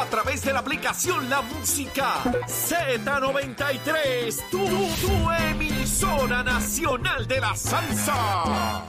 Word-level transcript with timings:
A 0.00 0.06
través 0.06 0.42
de 0.42 0.52
la 0.54 0.60
aplicación 0.60 1.28
La 1.28 1.42
Música 1.42 2.22
Z93. 2.24 4.48
Tu, 4.50 4.56
tu 4.56 5.30
emisora 5.50 6.42
nacional 6.42 7.28
de 7.28 7.38
la 7.38 7.54
salsa. 7.54 8.82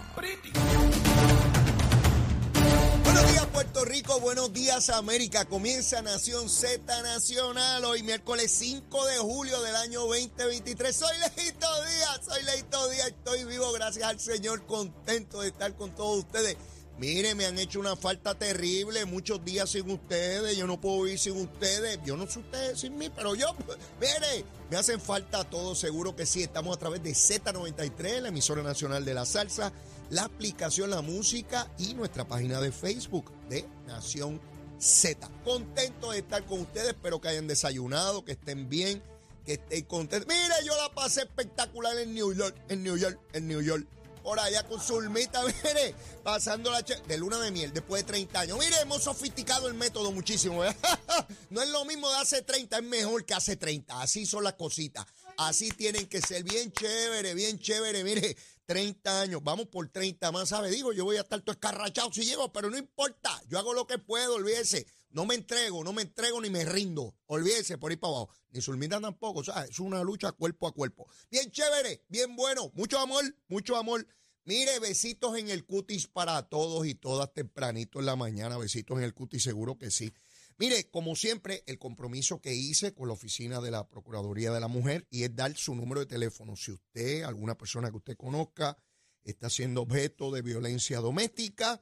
Buenos 3.04 3.30
días 3.30 3.46
Puerto 3.48 3.84
Rico, 3.84 4.22
buenos 4.22 4.54
días 4.54 4.90
América. 4.90 5.44
Comienza 5.44 6.02
Nación 6.02 6.50
Z 6.50 7.04
Nacional 7.04 7.84
hoy 7.84 8.04
miércoles 8.04 8.50
5 8.58 9.06
de 9.08 9.18
julio 9.18 9.62
del 9.64 9.76
año 9.76 10.08
2023. 10.08 10.96
Soy 10.96 11.18
Leito 11.20 11.68
Díaz, 11.84 12.22
soy 12.26 12.42
Leito 12.44 12.90
Díaz, 12.90 13.08
estoy 13.08 13.44
vivo 13.44 13.70
gracias 13.74 14.08
al 14.08 14.18
Señor, 14.18 14.66
contento 14.66 15.42
de 15.42 15.50
estar 15.50 15.76
con 15.76 15.94
todos 15.94 16.20
ustedes. 16.20 16.56
Mire, 17.02 17.34
me 17.34 17.48
han 17.48 17.58
hecho 17.58 17.80
una 17.80 17.96
falta 17.96 18.36
terrible, 18.36 19.06
muchos 19.06 19.44
días 19.44 19.72
sin 19.72 19.90
ustedes, 19.90 20.56
yo 20.56 20.68
no 20.68 20.80
puedo 20.80 21.02
vivir 21.02 21.18
sin 21.18 21.36
ustedes, 21.36 21.98
yo 22.06 22.16
no 22.16 22.28
sé 22.28 22.38
ustedes 22.38 22.80
sin 22.80 22.96
mí, 22.96 23.10
pero 23.10 23.34
yo, 23.34 23.56
mire, 24.00 24.46
me 24.70 24.78
hacen 24.78 25.02
falta 25.02 25.44
todos, 25.44 25.80
seguro 25.80 26.16
que 26.16 26.28
sí, 26.28 26.44
estamos 26.44 26.78
a 26.78 26.80
través 26.80 27.02
de 27.02 27.14
Z93, 27.14 28.20
la 28.20 28.28
emisora 28.28 28.62
nacional 28.62 29.04
de 29.04 29.16
la 29.16 29.26
salsa, 29.26 29.74
la 30.12 30.26
aplicación 30.26 30.92
La 30.92 31.02
Música 31.02 31.72
y 31.80 31.96
nuestra 31.96 32.28
página 32.28 32.62
de 32.62 32.72
Facebook 32.72 33.32
de 33.50 33.66
Nación 33.88 34.40
Z. 34.78 35.28
Contento 35.44 36.12
de 36.12 36.20
estar 36.20 36.46
con 36.46 36.62
ustedes, 36.62 36.90
espero 36.90 37.20
que 37.20 37.30
hayan 37.30 37.48
desayunado, 37.48 38.24
que 38.24 38.34
estén 38.34 38.70
bien, 38.70 39.02
que 39.44 39.54
estén 39.54 39.86
contentos. 39.86 40.28
Mire, 40.32 40.54
yo 40.64 40.78
la 40.78 40.94
pasé 40.94 41.22
espectacular 41.22 41.98
en 41.98 42.14
New 42.14 42.32
York, 42.32 42.56
en 42.70 42.84
New 42.84 42.96
York, 42.96 43.20
en 43.34 43.48
New 43.48 43.62
York 43.62 43.88
por 44.24 44.40
allá 44.40 44.64
con 44.68 44.80
Zulmita, 44.80 45.44
mire, 45.64 45.96
pasando 46.24 46.72
la 46.72 46.82
de 46.82 47.18
luna 47.18 47.40
de 47.40 47.52
miel 47.52 47.74
después 47.74 48.04
de 48.04 48.08
30 48.12 48.40
años. 48.40 48.60
Mire, 48.60 48.76
hemos 48.82 49.04
sofisticado 49.04 49.68
el 49.68 49.74
método 49.74 50.12
muchísimo. 50.12 50.64
no 51.50 51.62
es 51.62 51.70
lo 51.70 51.86
mismo 51.86 52.10
de 52.10 52.18
hace 52.18 52.42
30, 52.42 52.78
es 52.78 52.84
mejor 52.84 53.26
que 53.26 53.34
hace 53.34 53.56
30. 53.56 54.02
Así 54.02 54.26
son 54.26 54.44
las 54.44 54.54
cositas. 54.54 55.06
Así 55.38 55.70
tienen 55.72 56.08
que 56.08 56.22
ser 56.22 56.44
bien 56.44 56.72
chévere, 56.72 57.34
bien 57.34 57.60
chévere. 57.60 58.04
Mire, 58.04 58.36
30 58.66 59.22
años, 59.22 59.42
vamos 59.44 59.68
por 59.68 59.90
30 59.90 60.32
más, 60.32 60.50
¿sabe? 60.50 60.70
Digo, 60.70 60.94
yo 60.94 61.04
voy 61.04 61.18
a 61.18 61.22
estar 61.22 61.42
todo 61.42 61.54
escarrachado 61.54 62.12
si 62.14 62.24
llego, 62.24 62.52
pero 62.54 62.70
no 62.70 62.78
importa. 62.78 63.42
Yo 63.48 63.60
hago 63.60 63.74
lo 63.74 63.88
que 63.88 63.98
puedo, 63.98 64.36
olvídese. 64.36 64.86
No 65.12 65.26
me 65.26 65.36
entrego, 65.36 65.84
no 65.84 65.94
me 65.94 66.04
entrego 66.04 66.42
ni 66.42 66.50
me 66.50 66.66
rindo. 66.66 67.16
Olvídese 67.28 67.78
por 67.78 67.92
ahí 67.92 67.98
para 67.98 68.14
abajo. 68.14 68.30
Ni 68.52 68.62
Zulmita 68.62 69.00
tampoco, 69.00 69.44
sea, 69.44 69.66
Es 69.66 69.80
una 69.80 70.04
lucha 70.04 70.32
cuerpo 70.32 70.68
a 70.68 70.74
cuerpo. 70.74 71.08
Bien 71.30 71.52
chévere, 71.52 72.04
bien 72.10 72.36
bueno. 72.36 72.72
Mucho 72.76 73.00
amor, 73.00 73.24
mucho 73.48 73.76
amor. 73.76 74.08
Mire, 74.44 74.80
besitos 74.80 75.38
en 75.38 75.50
el 75.50 75.66
cutis 75.66 76.08
para 76.08 76.50
todos 76.50 76.88
y 76.88 76.96
todas 76.96 77.34
tempranito 77.34 78.00
en 78.00 78.06
la 78.06 78.16
mañana. 78.16 78.58
Besitos 78.58 78.98
en 78.98 79.04
el 79.04 79.14
cutis, 79.14 79.44
seguro 79.44 79.78
que 79.78 79.92
sí. 79.92 80.14
Mire, 80.58 80.90
como 80.90 81.16
siempre, 81.16 81.64
el 81.66 81.80
compromiso 81.80 82.40
que 82.40 82.54
hice 82.54 82.94
con 82.94 83.08
la 83.08 83.14
oficina 83.14 83.62
de 83.62 83.72
la 83.72 83.88
Procuraduría 83.88 84.52
de 84.52 84.60
la 84.60 84.68
Mujer 84.68 85.08
y 85.10 85.24
es 85.24 85.36
dar 85.36 85.56
su 85.58 85.76
número 85.76 86.02
de 86.02 86.06
teléfono. 86.06 86.56
Si 86.56 86.72
usted, 86.72 87.24
alguna 87.24 87.58
persona 87.58 87.90
que 87.90 87.98
usted 87.98 88.16
conozca, 88.16 88.78
está 89.24 89.50
siendo 89.50 89.82
objeto 89.82 90.32
de 90.32 90.42
violencia 90.42 91.00
doméstica, 91.00 91.82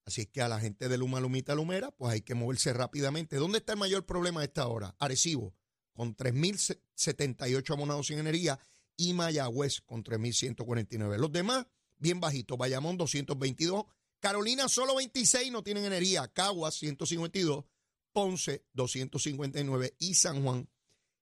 Así 0.05 0.21
es 0.22 0.28
que 0.28 0.41
a 0.41 0.49
la 0.49 0.61
gente 0.61 0.89
de 0.89 0.99
Luma 0.99 1.19
Lumita 1.19 1.55
Lumera, 1.55 1.91
pues 1.91 2.12
hay 2.12 2.21
que 2.22 2.34
moverse 2.34 2.72
rápidamente. 2.72 3.37
¿Dónde 3.37 3.59
está 3.59 3.72
el 3.72 3.78
mayor 3.78 4.06
problema 4.06 4.41
a 4.41 4.44
esta 4.44 4.69
hora? 4.69 4.94
Arecibo, 5.00 5.55
con 5.93 6.17
3.078 6.17 7.72
abonados 7.72 8.06
sin 8.06 8.19
energía, 8.19 8.59
y 8.97 9.12
Mayagüez 9.15 9.81
con 9.81 10.05
3.149. 10.05 11.19
Los 11.19 11.33
demás, 11.33 11.67
bien 11.99 12.21
bajitos. 12.21 12.56
Bayamón, 12.56 12.97
222. 12.97 13.84
Carolina, 14.21 14.69
solo 14.69 14.94
26 14.94 15.53
no 15.53 15.62
tienen 15.62 15.84
energía. 15.84 16.28
Caguas, 16.28 16.75
152. 16.77 17.65
Ponce, 18.12 18.65
259. 18.73 19.97
Y 19.99 20.15
San 20.15 20.43
Juan, 20.43 20.69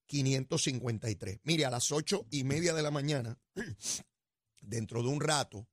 553. 0.06 1.41
Mire, 1.43 1.65
a 1.65 1.71
las 1.71 1.91
ocho 1.91 2.27
y 2.31 2.45
media 2.45 2.75
de 2.75 2.83
la 2.83 2.91
mañana, 2.91 3.39
dentro 4.61 5.03
de 5.03 5.09
un 5.09 5.21
rato, 5.21 5.66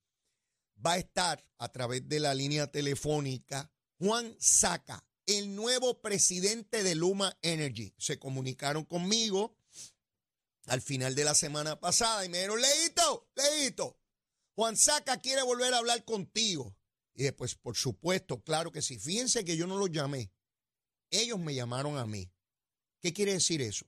va 0.86 0.94
a 0.94 0.98
estar 0.98 1.46
a 1.58 1.72
través 1.72 2.08
de 2.08 2.20
la 2.20 2.34
línea 2.34 2.68
telefónica 2.68 3.72
Juan 4.00 4.36
Saca, 4.40 5.06
el 5.28 5.56
nuevo 5.56 6.02
presidente 6.02 6.84
de 6.84 6.96
Luma 6.96 7.38
Energy. 7.42 7.94
Se 7.98 8.18
comunicaron 8.18 8.84
conmigo 8.86 9.56
al 10.66 10.82
final 10.82 11.14
de 11.14 11.24
la 11.24 11.36
semana 11.36 11.80
pasada 11.80 12.26
y 12.26 12.30
me 12.30 12.38
dijeron, 12.38 12.60
Leito, 12.60 13.30
Leito, 13.36 14.00
Juan 14.56 14.76
Saca 14.76 15.20
quiere 15.20 15.44
volver 15.44 15.74
a 15.74 15.78
hablar 15.78 16.04
contigo. 16.04 16.76
Y 17.14 17.24
después, 17.24 17.56
por 17.56 17.76
supuesto, 17.78 18.42
claro 18.42 18.72
que 18.72 18.82
sí. 18.82 18.98
Fíjense 18.98 19.46
que 19.46 19.58
yo 19.58 19.68
no 19.68 19.78
los 19.78 19.92
llamé. 19.92 20.32
Ellos 21.12 21.40
me 21.40 21.54
llamaron 21.54 21.98
a 21.98 22.08
mí. 22.08 22.32
¿Qué 23.02 23.14
quiere 23.14 23.34
decir 23.34 23.62
eso? 23.62 23.86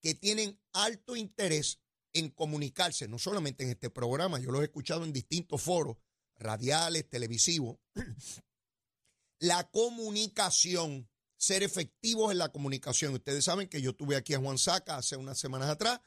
Que 0.00 0.14
tienen 0.14 0.60
alto 0.72 1.14
interés 1.14 1.80
en 2.12 2.30
comunicarse, 2.30 3.06
no 3.06 3.18
solamente 3.18 3.64
en 3.64 3.70
este 3.70 3.90
programa, 3.90 4.40
yo 4.40 4.50
los 4.50 4.62
he 4.62 4.64
escuchado 4.64 5.04
en 5.04 5.12
distintos 5.12 5.62
foros 5.62 5.96
radiales, 6.36 7.08
televisivos, 7.08 7.78
la 9.38 9.70
comunicación, 9.70 11.08
ser 11.36 11.62
efectivos 11.62 12.32
en 12.32 12.38
la 12.38 12.50
comunicación. 12.50 13.14
Ustedes 13.14 13.44
saben 13.44 13.68
que 13.68 13.82
yo 13.82 13.94
tuve 13.94 14.16
aquí 14.16 14.34
a 14.34 14.38
Juan 14.38 14.58
Saca 14.58 14.96
hace 14.96 15.16
unas 15.16 15.38
semanas 15.38 15.68
atrás, 15.68 16.00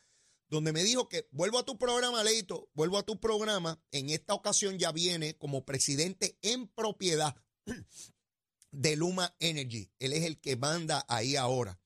donde 0.50 0.72
me 0.72 0.84
dijo 0.84 1.10
que 1.10 1.28
vuelvo 1.32 1.60
a 1.60 1.66
tu 1.66 1.78
programa, 1.78 2.24
Leito, 2.24 2.70
vuelvo 2.74 2.98
a 2.98 3.04
tu 3.04 3.20
programa. 3.20 3.82
En 3.92 4.10
esta 4.10 4.34
ocasión 4.34 4.80
ya 4.80 4.92
viene 4.92 5.38
como 5.38 5.66
presidente 5.66 6.38
en 6.42 6.68
propiedad 6.68 7.36
de 8.72 8.96
Luma 8.96 9.36
Energy. 9.40 9.92
Él 10.00 10.14
es 10.14 10.24
el 10.24 10.40
que 10.40 10.56
manda 10.56 11.06
ahí 11.08 11.36
ahora. 11.36 11.80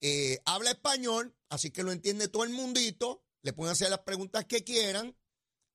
Eh, 0.00 0.40
habla 0.44 0.70
español, 0.70 1.34
así 1.48 1.70
que 1.70 1.82
lo 1.82 1.92
entiende 1.92 2.28
todo 2.28 2.44
el 2.44 2.50
mundito. 2.50 3.24
Le 3.42 3.52
pueden 3.52 3.72
hacer 3.72 3.90
las 3.90 4.00
preguntas 4.00 4.44
que 4.46 4.64
quieran. 4.64 5.16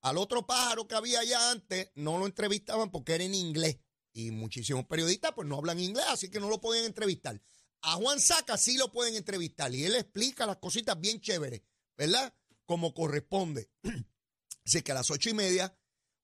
Al 0.02 0.18
otro 0.18 0.46
pájaro 0.46 0.88
que 0.88 0.96
había 0.96 1.20
allá 1.20 1.52
antes 1.52 1.92
no 1.96 2.18
lo 2.18 2.26
entrevistaban 2.26 2.90
porque 2.90 3.16
era 3.16 3.24
en 3.24 3.36
inglés. 3.36 3.78
Y 4.14 4.32
muchísimos 4.32 4.86
periodistas 4.86 5.32
pues 5.34 5.48
no 5.48 5.58
hablan 5.58 5.80
inglés, 5.80 6.06
así 6.10 6.30
que 6.30 6.40
no 6.40 6.50
lo 6.50 6.60
podían 6.60 6.86
entrevistar. 6.86 7.42
A 7.84 7.94
Juan 7.94 8.20
Saca 8.20 8.58
sí 8.58 8.78
lo 8.78 8.92
pueden 8.92 9.16
entrevistar 9.16 9.74
y 9.74 9.86
él 9.86 9.96
explica 9.96 10.46
las 10.46 10.58
cositas 10.58 11.00
bien 11.00 11.22
chéveres, 11.22 11.62
¿verdad? 11.98 12.34
Como 12.66 12.94
corresponde. 12.94 13.72
así 14.66 14.82
que 14.82 14.92
a 14.92 14.96
las 14.96 15.10
ocho 15.12 15.30
y 15.30 15.34
media, 15.34 15.76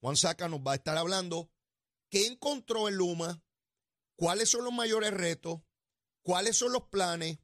Juan 0.02 0.18
Saca 0.18 0.50
nos 0.50 0.60
va 0.60 0.74
a 0.74 0.76
estar 0.76 0.98
hablando 0.98 1.52
qué 2.10 2.28
encontró 2.28 2.88
en 2.88 2.96
Luma, 2.96 3.44
cuáles 4.16 4.50
son 4.50 4.66
los 4.66 4.74
mayores 4.74 5.12
retos, 5.12 5.62
cuáles 6.24 6.58
son 6.58 6.74
los 6.74 6.84
planes, 6.90 7.40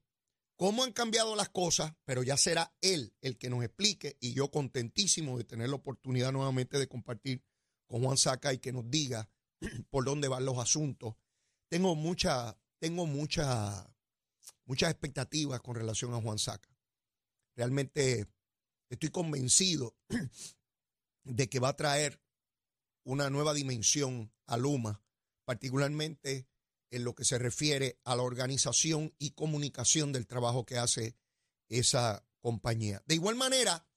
cómo 0.55 0.83
han 0.83 0.93
cambiado 0.93 1.35
las 1.35 1.49
cosas, 1.49 1.93
pero 2.05 2.23
ya 2.23 2.37
será 2.37 2.73
él 2.81 3.13
el 3.21 3.37
que 3.37 3.49
nos 3.49 3.63
explique 3.63 4.17
y 4.19 4.33
yo 4.33 4.51
contentísimo 4.51 5.37
de 5.37 5.43
tener 5.43 5.69
la 5.69 5.75
oportunidad 5.75 6.31
nuevamente 6.31 6.77
de 6.77 6.87
compartir 6.87 7.43
con 7.87 8.03
Juan 8.03 8.17
Saca 8.17 8.53
y 8.53 8.59
que 8.59 8.71
nos 8.71 8.89
diga 8.89 9.29
por 9.89 10.05
dónde 10.05 10.27
van 10.27 10.45
los 10.45 10.57
asuntos. 10.57 11.15
Tengo 11.69 11.95
mucha, 11.95 12.57
tengo 12.79 13.05
mucha, 13.05 13.93
muchas 14.65 14.91
expectativas 14.91 15.61
con 15.61 15.75
relación 15.75 16.13
a 16.13 16.21
Juan 16.21 16.39
Saca. 16.39 16.69
Realmente 17.55 18.27
estoy 18.89 19.09
convencido 19.09 19.95
de 21.23 21.49
que 21.49 21.59
va 21.59 21.69
a 21.69 21.75
traer 21.75 22.21
una 23.03 23.29
nueva 23.29 23.53
dimensión 23.53 24.31
a 24.45 24.57
Luma, 24.57 25.03
particularmente 25.45 26.47
en 26.93 27.03
lo 27.03 27.15
que 27.15 27.25
se 27.25 27.39
refiere 27.39 27.99
a 28.03 28.15
la 28.15 28.23
organización 28.23 29.13
y 29.17 29.31
comunicación 29.31 30.11
del 30.11 30.27
trabajo 30.27 30.65
que 30.65 30.77
hace 30.77 31.15
esa 31.67 32.25
compañía. 32.39 33.01
De 33.07 33.15
igual 33.15 33.35
manera, 33.35 33.87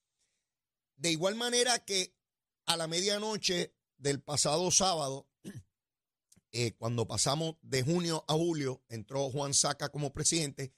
de 0.96 1.10
igual 1.10 1.34
manera 1.34 1.84
que 1.84 2.16
a 2.64 2.76
la 2.76 2.86
medianoche 2.86 3.76
del 3.98 4.22
pasado 4.22 4.70
sábado, 4.70 5.28
eh, 6.52 6.72
cuando 6.76 7.06
pasamos 7.06 7.56
de 7.60 7.82
junio 7.82 8.24
a 8.28 8.32
julio, 8.32 8.82
entró 8.88 9.30
Juan 9.30 9.52
Saca 9.52 9.90
como 9.90 10.12
presidente, 10.12 10.72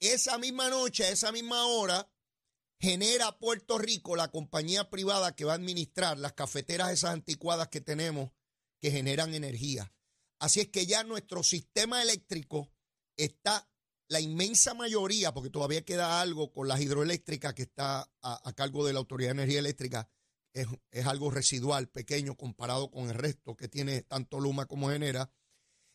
esa 0.00 0.38
misma 0.38 0.70
noche, 0.70 1.04
a 1.04 1.10
esa 1.10 1.30
misma 1.30 1.66
hora, 1.66 2.10
genera 2.80 3.38
Puerto 3.38 3.78
Rico 3.78 4.16
la 4.16 4.30
compañía 4.30 4.90
privada 4.90 5.36
que 5.36 5.44
va 5.44 5.52
a 5.52 5.56
administrar 5.56 6.18
las 6.18 6.32
cafeteras 6.32 6.90
esas 6.90 7.12
anticuadas 7.12 7.68
que 7.68 7.80
tenemos 7.80 8.32
que 8.80 8.90
generan 8.90 9.34
energía. 9.34 9.92
Así 10.40 10.60
es 10.60 10.68
que 10.68 10.86
ya 10.86 11.04
nuestro 11.04 11.42
sistema 11.42 12.02
eléctrico 12.02 12.72
está, 13.16 13.70
la 14.08 14.20
inmensa 14.20 14.74
mayoría, 14.74 15.32
porque 15.32 15.50
todavía 15.50 15.84
queda 15.84 16.20
algo 16.20 16.52
con 16.52 16.66
las 16.66 16.80
hidroeléctricas 16.80 17.54
que 17.54 17.62
está 17.62 18.10
a, 18.22 18.52
cargo 18.54 18.84
de 18.84 18.92
la 18.92 18.98
Autoridad 18.98 19.28
de 19.28 19.42
Energía 19.42 19.60
Eléctrica, 19.60 20.10
es, 20.52 20.66
es, 20.90 21.06
algo 21.06 21.30
residual, 21.30 21.88
pequeño 21.88 22.36
comparado 22.36 22.90
con 22.90 23.08
el 23.08 23.14
resto 23.14 23.56
que 23.56 23.68
tiene 23.68 24.02
tanto 24.02 24.40
Luma 24.40 24.66
como 24.66 24.88
Genera, 24.88 25.32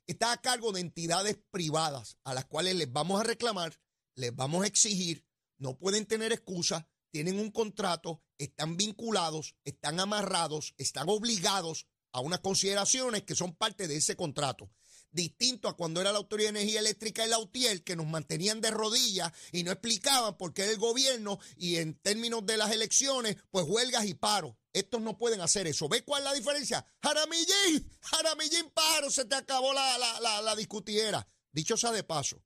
está 0.07 0.31
a 0.31 0.41
cargo 0.41 0.71
de 0.71 0.79
entidades 0.79 1.37
privadas 1.51 2.17
a 2.23 2.33
las 2.33 2.45
cuales 2.45 2.75
les 2.75 2.89
vamos 2.89 3.19
a 3.19 3.25
reclamar, 3.25 3.81
les 4.15 4.33
vamos 4.33 4.63
a 4.63 4.67
exigir 4.67 5.25
no 5.57 5.77
pueden 5.77 6.05
tener 6.05 6.31
excusa, 6.31 6.89
tienen 7.11 7.39
un 7.39 7.51
contrato, 7.51 8.23
están 8.37 8.77
vinculados, 8.77 9.55
están 9.63 9.99
amarrados, 9.99 10.73
están 10.77 11.07
obligados 11.09 11.87
a 12.15 12.21
unas 12.21 12.39
consideraciones 12.39 13.23
que 13.23 13.35
son 13.35 13.55
parte 13.55 13.89
de 13.89 13.97
ese 13.97 14.15
contrato. 14.15 14.71
Distinto 15.11 15.67
a 15.67 15.75
cuando 15.75 15.99
era 15.99 16.13
la 16.13 16.19
Autoridad 16.19 16.53
de 16.53 16.59
Energía 16.59 16.79
Eléctrica 16.79 17.25
y 17.25 17.29
la 17.29 17.37
que 17.83 17.95
nos 17.97 18.07
mantenían 18.07 18.61
de 18.61 18.71
rodillas 18.71 19.33
y 19.51 19.63
no 19.63 19.71
explicaban 19.71 20.37
por 20.37 20.53
qué 20.53 20.63
era 20.63 20.71
el 20.71 20.77
gobierno 20.77 21.39
y 21.57 21.75
en 21.75 21.93
términos 21.95 22.45
de 22.45 22.55
las 22.55 22.71
elecciones, 22.71 23.35
pues 23.51 23.65
huelgas 23.67 24.05
y 24.05 24.13
paros. 24.13 24.55
Estos 24.71 25.01
no 25.01 25.17
pueden 25.17 25.41
hacer 25.41 25.67
eso. 25.67 25.89
¿Ves 25.89 26.03
cuál 26.05 26.21
es 26.21 26.29
la 26.29 26.33
diferencia? 26.33 26.85
Jaramillín, 27.03 27.91
Jaramillín 27.99 28.69
paro, 28.73 29.11
se 29.11 29.25
te 29.25 29.35
acabó 29.35 29.73
la, 29.73 29.97
la, 29.97 30.21
la, 30.21 30.41
la 30.41 30.55
discutiera. 30.55 31.27
Dicho 31.51 31.75
sea 31.75 31.91
de 31.91 32.03
paso, 32.03 32.41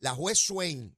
la 0.00 0.14
juez 0.14 0.38
Swain 0.38 0.94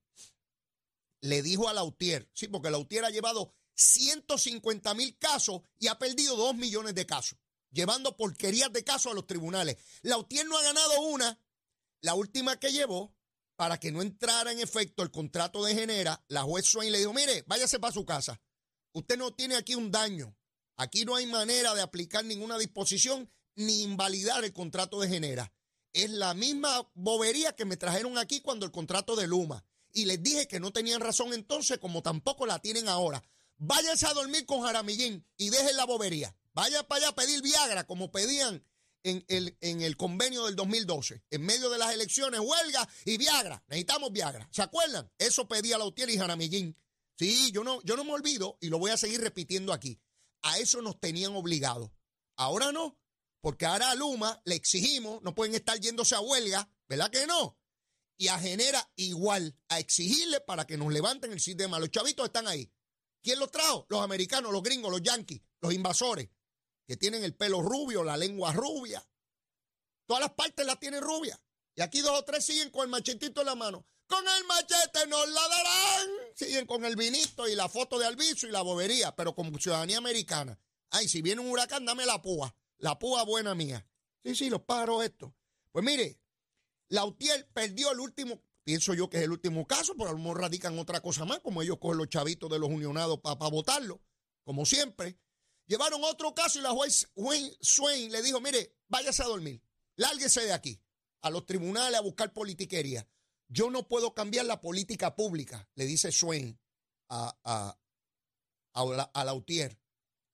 le 1.20 1.42
dijo 1.42 1.68
a 1.68 1.74
Lautier, 1.74 2.28
sí, 2.34 2.48
porque 2.48 2.70
Lautier 2.70 3.04
ha 3.04 3.10
llevado 3.10 3.54
150 3.74 4.94
mil 4.94 5.16
casos 5.16 5.62
y 5.78 5.86
ha 5.86 5.98
perdido 5.98 6.34
2 6.34 6.56
millones 6.56 6.94
de 6.96 7.06
casos, 7.06 7.38
llevando 7.70 8.16
porquerías 8.16 8.72
de 8.72 8.84
casos 8.84 9.12
a 9.12 9.14
los 9.14 9.26
tribunales. 9.26 9.76
Lautier 10.02 10.46
no 10.46 10.58
ha 10.58 10.62
ganado 10.62 11.00
una, 11.02 11.38
la 12.00 12.14
última 12.14 12.58
que 12.58 12.72
llevó, 12.72 13.14
para 13.56 13.78
que 13.78 13.92
no 13.92 14.00
entrara 14.00 14.52
en 14.52 14.60
efecto 14.60 15.02
el 15.02 15.10
contrato 15.10 15.62
de 15.62 15.74
Genera, 15.74 16.24
la 16.28 16.42
juez 16.42 16.64
Swain 16.64 16.90
le 16.90 16.98
dijo, 16.98 17.12
mire, 17.12 17.44
váyase 17.46 17.78
para 17.78 17.92
su 17.92 18.06
casa. 18.06 18.40
Usted 18.92 19.18
no 19.18 19.34
tiene 19.34 19.56
aquí 19.56 19.74
un 19.74 19.90
daño. 19.90 20.34
Aquí 20.76 21.04
no 21.04 21.14
hay 21.14 21.26
manera 21.26 21.74
de 21.74 21.82
aplicar 21.82 22.24
ninguna 22.24 22.56
disposición 22.56 23.30
ni 23.56 23.82
invalidar 23.82 24.44
el 24.44 24.54
contrato 24.54 24.98
de 25.00 25.08
Genera. 25.08 25.52
Es 25.92 26.08
la 26.08 26.32
misma 26.32 26.90
bobería 26.94 27.54
que 27.54 27.66
me 27.66 27.76
trajeron 27.76 28.16
aquí 28.16 28.40
cuando 28.40 28.64
el 28.64 28.72
contrato 28.72 29.14
de 29.14 29.26
Luma 29.26 29.62
y 29.92 30.06
les 30.06 30.22
dije 30.22 30.48
que 30.48 30.60
no 30.60 30.72
tenían 30.72 31.00
razón 31.00 31.34
entonces, 31.34 31.78
como 31.78 32.02
tampoco 32.02 32.46
la 32.46 32.60
tienen 32.60 32.88
ahora. 32.88 33.22
Váyanse 33.58 34.06
a 34.06 34.14
dormir 34.14 34.46
con 34.46 34.62
Jaramillín 34.62 35.26
y 35.36 35.50
dejen 35.50 35.76
la 35.76 35.84
bobería. 35.84 36.34
Vayan 36.52 36.84
para 36.86 37.02
allá 37.02 37.08
a 37.10 37.14
pedir 37.14 37.42
Viagra, 37.42 37.86
como 37.86 38.10
pedían 38.10 38.64
en 39.02 39.24
el, 39.28 39.56
en 39.60 39.80
el 39.80 39.96
convenio 39.96 40.46
del 40.46 40.56
2012. 40.56 41.22
En 41.30 41.42
medio 41.42 41.70
de 41.70 41.78
las 41.78 41.92
elecciones, 41.94 42.40
huelga 42.40 42.88
y 43.04 43.16
Viagra. 43.16 43.62
Necesitamos 43.68 44.12
Viagra. 44.12 44.48
¿Se 44.52 44.62
acuerdan? 44.62 45.10
Eso 45.18 45.48
pedía 45.48 45.78
Lautier 45.78 46.10
y 46.10 46.18
Jaramillín. 46.18 46.76
Sí, 47.18 47.52
yo 47.52 47.64
no, 47.64 47.82
yo 47.82 47.96
no 47.96 48.04
me 48.04 48.12
olvido 48.12 48.56
y 48.60 48.68
lo 48.68 48.78
voy 48.78 48.90
a 48.90 48.96
seguir 48.96 49.20
repitiendo 49.20 49.72
aquí. 49.72 50.00
A 50.42 50.58
eso 50.58 50.82
nos 50.82 50.98
tenían 50.98 51.36
obligados. 51.36 51.90
Ahora 52.36 52.72
no, 52.72 52.98
porque 53.40 53.66
ahora 53.66 53.90
a 53.90 53.94
Luma 53.94 54.40
le 54.44 54.54
exigimos, 54.54 55.22
no 55.22 55.34
pueden 55.34 55.54
estar 55.54 55.78
yéndose 55.78 56.14
a 56.14 56.20
huelga, 56.20 56.70
¿verdad 56.88 57.10
que 57.10 57.26
no? 57.26 57.60
y 58.20 58.28
a 58.28 58.38
Genera 58.38 58.86
igual, 58.96 59.56
a 59.70 59.78
exigirle 59.78 60.40
para 60.42 60.66
que 60.66 60.76
nos 60.76 60.92
levanten 60.92 61.32
el 61.32 61.40
sistema. 61.40 61.78
Los 61.78 61.90
chavitos 61.90 62.26
están 62.26 62.46
ahí. 62.46 62.70
¿Quién 63.22 63.38
los 63.38 63.50
trajo? 63.50 63.86
Los 63.88 64.02
americanos, 64.02 64.52
los 64.52 64.62
gringos, 64.62 64.90
los 64.90 65.00
yanquis, 65.00 65.40
los 65.62 65.72
invasores, 65.72 66.28
que 66.90 66.96
tienen 66.96 67.22
el 67.22 67.36
pelo 67.36 67.62
rubio, 67.62 68.02
la 68.02 68.16
lengua 68.16 68.50
rubia. 68.50 69.00
Todas 70.06 70.22
las 70.22 70.32
partes 70.32 70.66
las 70.66 70.80
tienen 70.80 71.00
rubia. 71.00 71.40
Y 71.76 71.82
aquí 71.82 72.00
dos 72.00 72.18
o 72.18 72.24
tres 72.24 72.44
siguen 72.44 72.70
con 72.70 72.82
el 72.82 72.88
machetito 72.88 73.42
en 73.42 73.46
la 73.46 73.54
mano. 73.54 73.86
Con 74.08 74.24
el 74.26 74.44
machete 74.44 75.06
nos 75.06 75.28
la 75.28 75.40
darán. 75.40 76.08
Siguen 76.34 76.66
con 76.66 76.84
el 76.84 76.96
vinito 76.96 77.46
y 77.46 77.54
la 77.54 77.68
foto 77.68 77.96
de 77.96 78.06
Alviso 78.06 78.48
y 78.48 78.50
la 78.50 78.62
bobería, 78.62 79.14
pero 79.14 79.36
con 79.36 79.56
ciudadanía 79.60 79.98
americana. 79.98 80.58
Ay, 80.90 81.06
si 81.06 81.22
viene 81.22 81.40
un 81.40 81.52
huracán, 81.52 81.84
dame 81.84 82.06
la 82.06 82.20
púa. 82.20 82.56
La 82.78 82.98
púa 82.98 83.22
buena 83.22 83.54
mía. 83.54 83.86
Sí, 84.24 84.34
sí, 84.34 84.50
los 84.50 84.62
pájaros 84.62 85.04
estos. 85.04 85.30
Pues 85.70 85.84
mire, 85.84 86.18
Lautier 86.88 87.48
perdió 87.52 87.92
el 87.92 88.00
último, 88.00 88.42
pienso 88.64 88.94
yo 88.94 89.08
que 89.08 89.18
es 89.18 89.22
el 89.22 89.30
último 89.30 89.64
caso, 89.64 89.94
pero 89.96 90.10
a 90.10 90.12
lo 90.12 90.18
mejor 90.18 90.40
radican 90.40 90.76
otra 90.76 91.00
cosa 91.00 91.24
más, 91.24 91.38
como 91.38 91.62
ellos 91.62 91.78
cogen 91.78 91.98
los 91.98 92.08
chavitos 92.08 92.50
de 92.50 92.58
los 92.58 92.68
unionados 92.68 93.20
para 93.20 93.36
votarlo, 93.48 94.02
como 94.42 94.66
siempre. 94.66 95.20
Llevaron 95.70 96.02
otro 96.02 96.34
caso 96.34 96.58
y 96.58 96.62
la 96.62 96.70
juez 96.70 97.08
Swain 97.60 98.10
le 98.10 98.22
dijo, 98.22 98.40
mire, 98.40 98.74
váyase 98.88 99.22
a 99.22 99.26
dormir, 99.26 99.62
lárguese 99.94 100.40
de 100.40 100.52
aquí, 100.52 100.82
a 101.20 101.30
los 101.30 101.46
tribunales 101.46 101.96
a 101.96 102.02
buscar 102.02 102.32
politiquería. 102.32 103.08
Yo 103.46 103.70
no 103.70 103.86
puedo 103.86 104.12
cambiar 104.12 104.46
la 104.46 104.60
política 104.60 105.14
pública, 105.14 105.70
le 105.76 105.84
dice 105.86 106.10
Swain 106.10 106.58
a, 107.08 107.38
a, 107.44 107.78
a, 108.72 109.10
a 109.14 109.24
Lautier. 109.24 109.78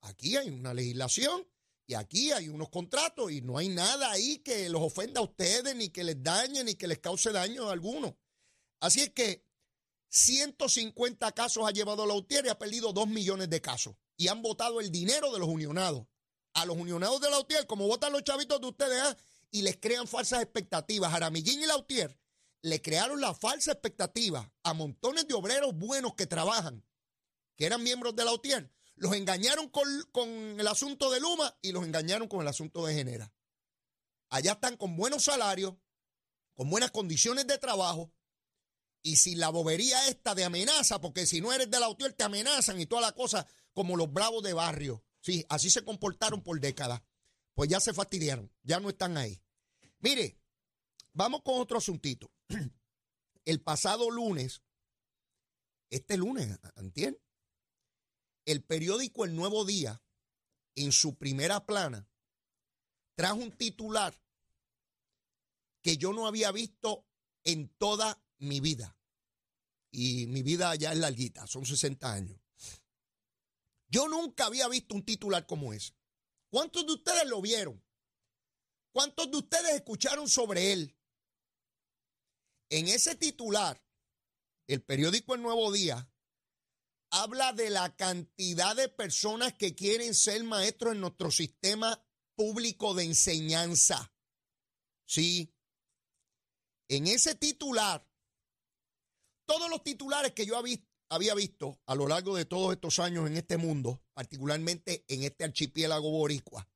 Aquí 0.00 0.38
hay 0.38 0.48
una 0.48 0.72
legislación 0.72 1.46
y 1.86 1.92
aquí 1.92 2.32
hay 2.32 2.48
unos 2.48 2.70
contratos 2.70 3.30
y 3.30 3.42
no 3.42 3.58
hay 3.58 3.68
nada 3.68 4.10
ahí 4.10 4.38
que 4.38 4.70
los 4.70 4.80
ofenda 4.80 5.20
a 5.20 5.24
ustedes, 5.24 5.76
ni 5.76 5.90
que 5.90 6.02
les 6.02 6.22
dañe, 6.22 6.64
ni 6.64 6.76
que 6.76 6.88
les 6.88 7.00
cause 7.00 7.30
daño 7.30 7.68
a 7.68 7.72
alguno. 7.72 8.18
Así 8.80 9.02
es 9.02 9.10
que 9.10 9.44
150 10.08 11.30
casos 11.32 11.62
ha 11.66 11.72
llevado 11.72 12.06
la 12.06 12.14
UTIER 12.14 12.46
y 12.46 12.48
ha 12.48 12.58
perdido 12.58 12.94
2 12.94 13.06
millones 13.08 13.50
de 13.50 13.60
casos. 13.60 13.96
Y 14.16 14.28
han 14.28 14.42
votado 14.42 14.80
el 14.80 14.90
dinero 14.90 15.32
de 15.32 15.38
los 15.38 15.48
unionados. 15.48 16.06
A 16.54 16.64
los 16.64 16.76
unionados 16.76 17.20
de 17.20 17.30
la 17.30 17.38
UTIER, 17.38 17.66
como 17.66 17.86
votan 17.86 18.12
los 18.12 18.24
chavitos 18.24 18.60
de 18.60 18.66
ustedes, 18.68 19.02
¿ah? 19.02 19.16
y 19.50 19.62
les 19.62 19.76
crean 19.76 20.06
falsas 20.06 20.42
expectativas. 20.42 21.12
Jaramillín 21.12 21.62
y 21.62 21.66
la 21.66 21.76
UTIER 21.76 22.18
le 22.62 22.82
crearon 22.82 23.20
la 23.20 23.34
falsa 23.34 23.72
expectativa 23.72 24.52
a 24.62 24.74
montones 24.74 25.28
de 25.28 25.34
obreros 25.34 25.74
buenos 25.74 26.14
que 26.14 26.26
trabajan, 26.26 26.84
que 27.56 27.66
eran 27.66 27.82
miembros 27.82 28.16
de 28.16 28.24
la 28.24 28.32
UTIER, 28.32 28.72
los 28.96 29.14
engañaron 29.14 29.68
con, 29.68 29.88
el 30.58 30.66
asunto 30.66 31.10
de 31.10 31.20
Luma 31.20 31.56
y 31.62 31.72
los 31.72 31.84
engañaron 31.84 32.28
con 32.28 32.40
el 32.40 32.48
asunto 32.48 32.86
de 32.86 32.94
Genera. 32.94 33.32
Allá 34.30 34.52
están 34.52 34.76
con 34.76 34.96
buenos 34.96 35.24
salarios, 35.24 35.74
con 36.54 36.70
buenas 36.70 36.90
condiciones 36.90 37.46
de 37.46 37.58
trabajo 37.58 38.12
y 39.02 39.16
sin 39.16 39.38
la 39.38 39.50
bobería 39.50 40.08
esta 40.08 40.34
de 40.34 40.44
amenaza, 40.44 41.00
porque 41.00 41.26
si 41.26 41.40
no 41.40 41.52
eres 41.52 41.70
de 41.70 41.78
la 41.78 41.88
UTIER 41.88 42.14
te 42.14 42.24
amenazan 42.24 42.80
y 42.80 42.86
toda 42.86 43.02
la 43.02 43.12
cosa 43.12 43.46
como 43.76 43.94
los 43.94 44.10
bravos 44.10 44.42
de 44.42 44.54
barrio. 44.54 45.04
Sí, 45.20 45.44
así 45.50 45.68
se 45.68 45.84
comportaron 45.84 46.42
por 46.42 46.58
décadas. 46.58 47.02
Pues 47.52 47.68
ya 47.68 47.78
se 47.78 47.92
fastidiaron, 47.92 48.50
ya 48.62 48.80
no 48.80 48.88
están 48.88 49.18
ahí. 49.18 49.38
Mire, 49.98 50.40
vamos 51.12 51.42
con 51.42 51.60
otro 51.60 51.76
asuntito. 51.76 52.32
El 53.44 53.60
pasado 53.60 54.10
lunes, 54.10 54.62
este 55.90 56.16
lunes, 56.16 56.58
¿entiendes? 56.76 57.20
el 58.46 58.62
periódico 58.62 59.24
El 59.24 59.34
Nuevo 59.34 59.64
Día, 59.64 60.00
en 60.76 60.92
su 60.92 61.16
primera 61.16 61.66
plana, 61.66 62.08
trajo 63.16 63.36
un 63.36 63.50
titular 63.50 64.14
que 65.82 65.96
yo 65.96 66.12
no 66.12 66.26
había 66.26 66.52
visto 66.52 67.04
en 67.44 67.68
toda 67.76 68.22
mi 68.38 68.60
vida. 68.60 68.96
Y 69.90 70.26
mi 70.26 70.42
vida 70.42 70.74
ya 70.76 70.92
es 70.92 70.98
larguita, 70.98 71.46
son 71.46 71.66
60 71.66 72.12
años. 72.12 72.40
Yo 73.88 74.08
nunca 74.08 74.46
había 74.46 74.68
visto 74.68 74.94
un 74.94 75.04
titular 75.04 75.46
como 75.46 75.72
ese. 75.72 75.94
¿Cuántos 76.50 76.86
de 76.86 76.94
ustedes 76.94 77.26
lo 77.26 77.40
vieron? 77.40 77.82
¿Cuántos 78.92 79.30
de 79.30 79.36
ustedes 79.38 79.74
escucharon 79.74 80.28
sobre 80.28 80.72
él? 80.72 80.96
En 82.68 82.88
ese 82.88 83.14
titular 83.14 83.80
el 84.66 84.82
periódico 84.82 85.34
El 85.34 85.42
Nuevo 85.42 85.70
Día, 85.72 86.10
habla 87.10 87.52
de 87.52 87.70
la 87.70 87.94
cantidad 87.94 88.74
de 88.74 88.88
personas 88.88 89.54
que 89.54 89.74
quieren 89.74 90.14
ser 90.14 90.42
maestros 90.44 90.94
en 90.94 91.00
nuestro 91.00 91.30
sistema 91.30 92.04
público 92.34 92.94
de 92.94 93.04
enseñanza. 93.04 94.12
Sí. 95.06 95.54
En 96.88 97.06
ese 97.06 97.34
titular, 97.34 98.06
todos 99.46 99.70
los 99.70 99.82
titulares 99.84 100.32
que 100.32 100.46
yo 100.46 100.56
había 101.08 101.34
visto 101.34 101.80
a 101.86 101.94
lo 101.94 102.08
largo 102.08 102.36
de 102.36 102.44
todos 102.44 102.72
estos 102.72 102.98
años 102.98 103.26
en 103.26 103.36
este 103.36 103.56
mundo, 103.56 104.02
particularmente 104.14 105.04
en 105.08 105.22
este 105.22 105.44
archipiélago 105.44 106.10
boricua, 106.10 106.68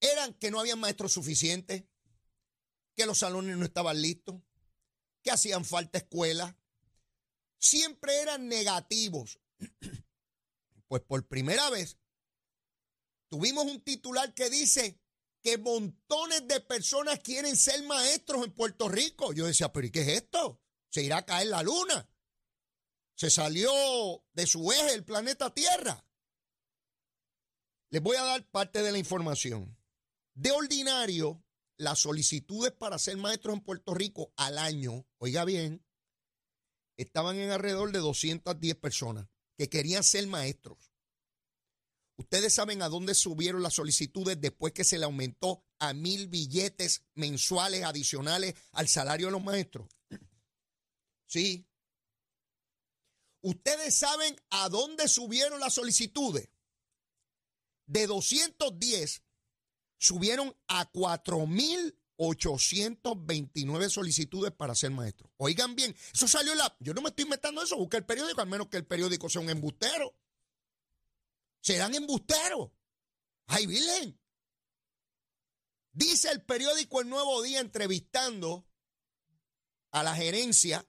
eran 0.00 0.34
que 0.34 0.50
no 0.50 0.60
había 0.60 0.76
maestros 0.76 1.12
suficientes, 1.12 1.84
que 2.94 3.06
los 3.06 3.18
salones 3.18 3.56
no 3.56 3.64
estaban 3.64 4.00
listos, 4.02 4.40
que 5.22 5.30
hacían 5.30 5.64
falta 5.64 5.98
escuelas. 5.98 6.54
Siempre 7.58 8.20
eran 8.20 8.48
negativos. 8.48 9.38
Pues 10.88 11.00
por 11.04 11.26
primera 11.26 11.70
vez 11.70 11.96
tuvimos 13.30 13.64
un 13.64 13.80
titular 13.80 14.34
que 14.34 14.50
dice 14.50 15.00
que 15.40 15.56
montones 15.56 16.46
de 16.46 16.60
personas 16.60 17.18
quieren 17.20 17.56
ser 17.56 17.82
maestros 17.84 18.44
en 18.44 18.52
Puerto 18.52 18.90
Rico. 18.90 19.32
Yo 19.32 19.46
decía, 19.46 19.72
pero 19.72 19.86
¿y 19.86 19.90
qué 19.90 20.02
es 20.02 20.08
esto? 20.08 20.60
Se 20.90 21.02
irá 21.02 21.16
a 21.16 21.24
caer 21.24 21.46
la 21.46 21.62
luna. 21.62 22.06
Se 23.22 23.30
salió 23.30 23.70
de 24.32 24.48
su 24.48 24.72
eje 24.72 24.94
el 24.94 25.04
planeta 25.04 25.54
Tierra. 25.54 26.04
Les 27.90 28.02
voy 28.02 28.16
a 28.16 28.24
dar 28.24 28.50
parte 28.50 28.82
de 28.82 28.90
la 28.90 28.98
información. 28.98 29.78
De 30.34 30.50
ordinario, 30.50 31.40
las 31.76 32.00
solicitudes 32.00 32.72
para 32.72 32.98
ser 32.98 33.16
maestros 33.18 33.54
en 33.54 33.60
Puerto 33.60 33.94
Rico 33.94 34.32
al 34.36 34.58
año, 34.58 35.06
oiga 35.18 35.44
bien, 35.44 35.86
estaban 36.96 37.36
en 37.36 37.52
alrededor 37.52 37.92
de 37.92 38.00
210 38.00 38.74
personas 38.74 39.28
que 39.56 39.68
querían 39.68 40.02
ser 40.02 40.26
maestros. 40.26 40.92
Ustedes 42.16 42.52
saben 42.52 42.82
a 42.82 42.88
dónde 42.88 43.14
subieron 43.14 43.62
las 43.62 43.74
solicitudes 43.74 44.40
después 44.40 44.72
que 44.72 44.82
se 44.82 44.98
le 44.98 45.04
aumentó 45.04 45.64
a 45.78 45.92
mil 45.92 46.26
billetes 46.26 47.04
mensuales 47.14 47.84
adicionales 47.84 48.56
al 48.72 48.88
salario 48.88 49.26
de 49.26 49.32
los 49.32 49.44
maestros. 49.44 49.86
Sí. 51.28 51.68
Ustedes 53.42 53.94
saben 53.96 54.34
a 54.50 54.68
dónde 54.68 55.08
subieron 55.08 55.58
las 55.60 55.74
solicitudes. 55.74 56.48
De 57.86 58.06
210 58.06 59.24
subieron 59.98 60.56
a 60.68 60.92
4.829 60.92 63.90
solicitudes 63.90 64.52
para 64.52 64.76
ser 64.76 64.92
maestro. 64.92 65.32
Oigan 65.36 65.74
bien, 65.74 65.94
eso 66.14 66.28
salió 66.28 66.54
la... 66.54 66.74
Yo 66.80 66.94
no 66.94 67.02
me 67.02 67.08
estoy 67.08 67.24
inventando 67.24 67.62
eso, 67.62 67.76
busca 67.76 67.98
el 67.98 68.06
periódico, 68.06 68.40
al 68.40 68.48
menos 68.48 68.68
que 68.68 68.76
el 68.76 68.86
periódico 68.86 69.28
sea 69.28 69.42
un 69.42 69.50
embustero. 69.50 70.14
Serán 71.60 71.92
embusteros. 71.94 72.70
¡Ay, 73.46 73.66
Virgen! 73.66 74.18
Dice 75.92 76.30
el 76.30 76.42
periódico 76.42 77.00
El 77.00 77.08
Nuevo 77.08 77.42
Día 77.42 77.60
entrevistando 77.60 78.66
a 79.90 80.02
la 80.02 80.14
gerencia 80.14 80.86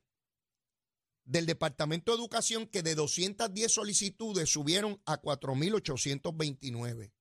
del 1.26 1.46
Departamento 1.46 2.12
de 2.12 2.18
Educación 2.18 2.68
que 2.68 2.84
de 2.84 2.96
210 2.96 3.72
solicitudes 3.72 4.50
subieron 4.50 5.02
a 5.06 5.22
4.829 5.22 7.12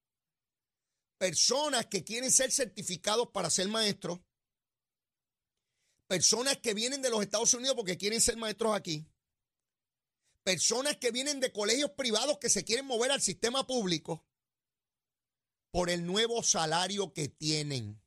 personas 1.23 1.87
que 1.87 2.03
quieren 2.03 2.33
ser 2.33 2.51
certificados 2.51 3.29
para 3.29 3.49
ser 3.49 3.69
maestros, 3.69 4.19
personas 6.09 6.57
que 6.57 6.75
vienen 6.75 7.01
de 7.01 7.11
los 7.11 7.23
Estados 7.23 7.55
Unidos 7.55 7.77
porque 7.77 7.97
quieren 7.97 8.21
ser 8.21 8.37
maestros 8.37 8.75
aquí, 8.75 9.07
personas 10.43 10.97
que 10.97 11.13
vienen 11.13 11.39
de 11.39 11.53
colegios 11.53 11.93
privados 11.93 12.39
que 12.39 12.51
se 12.51 12.65
quieren 12.65 12.87
mover 12.87 13.13
al 13.13 13.23
sistema 13.23 13.65
público 13.69 14.27
por 15.71 15.91
el 15.91 16.05
nuevo 16.05 16.43
salario 16.43 17.13
que 17.13 17.29
tienen. 17.29 18.02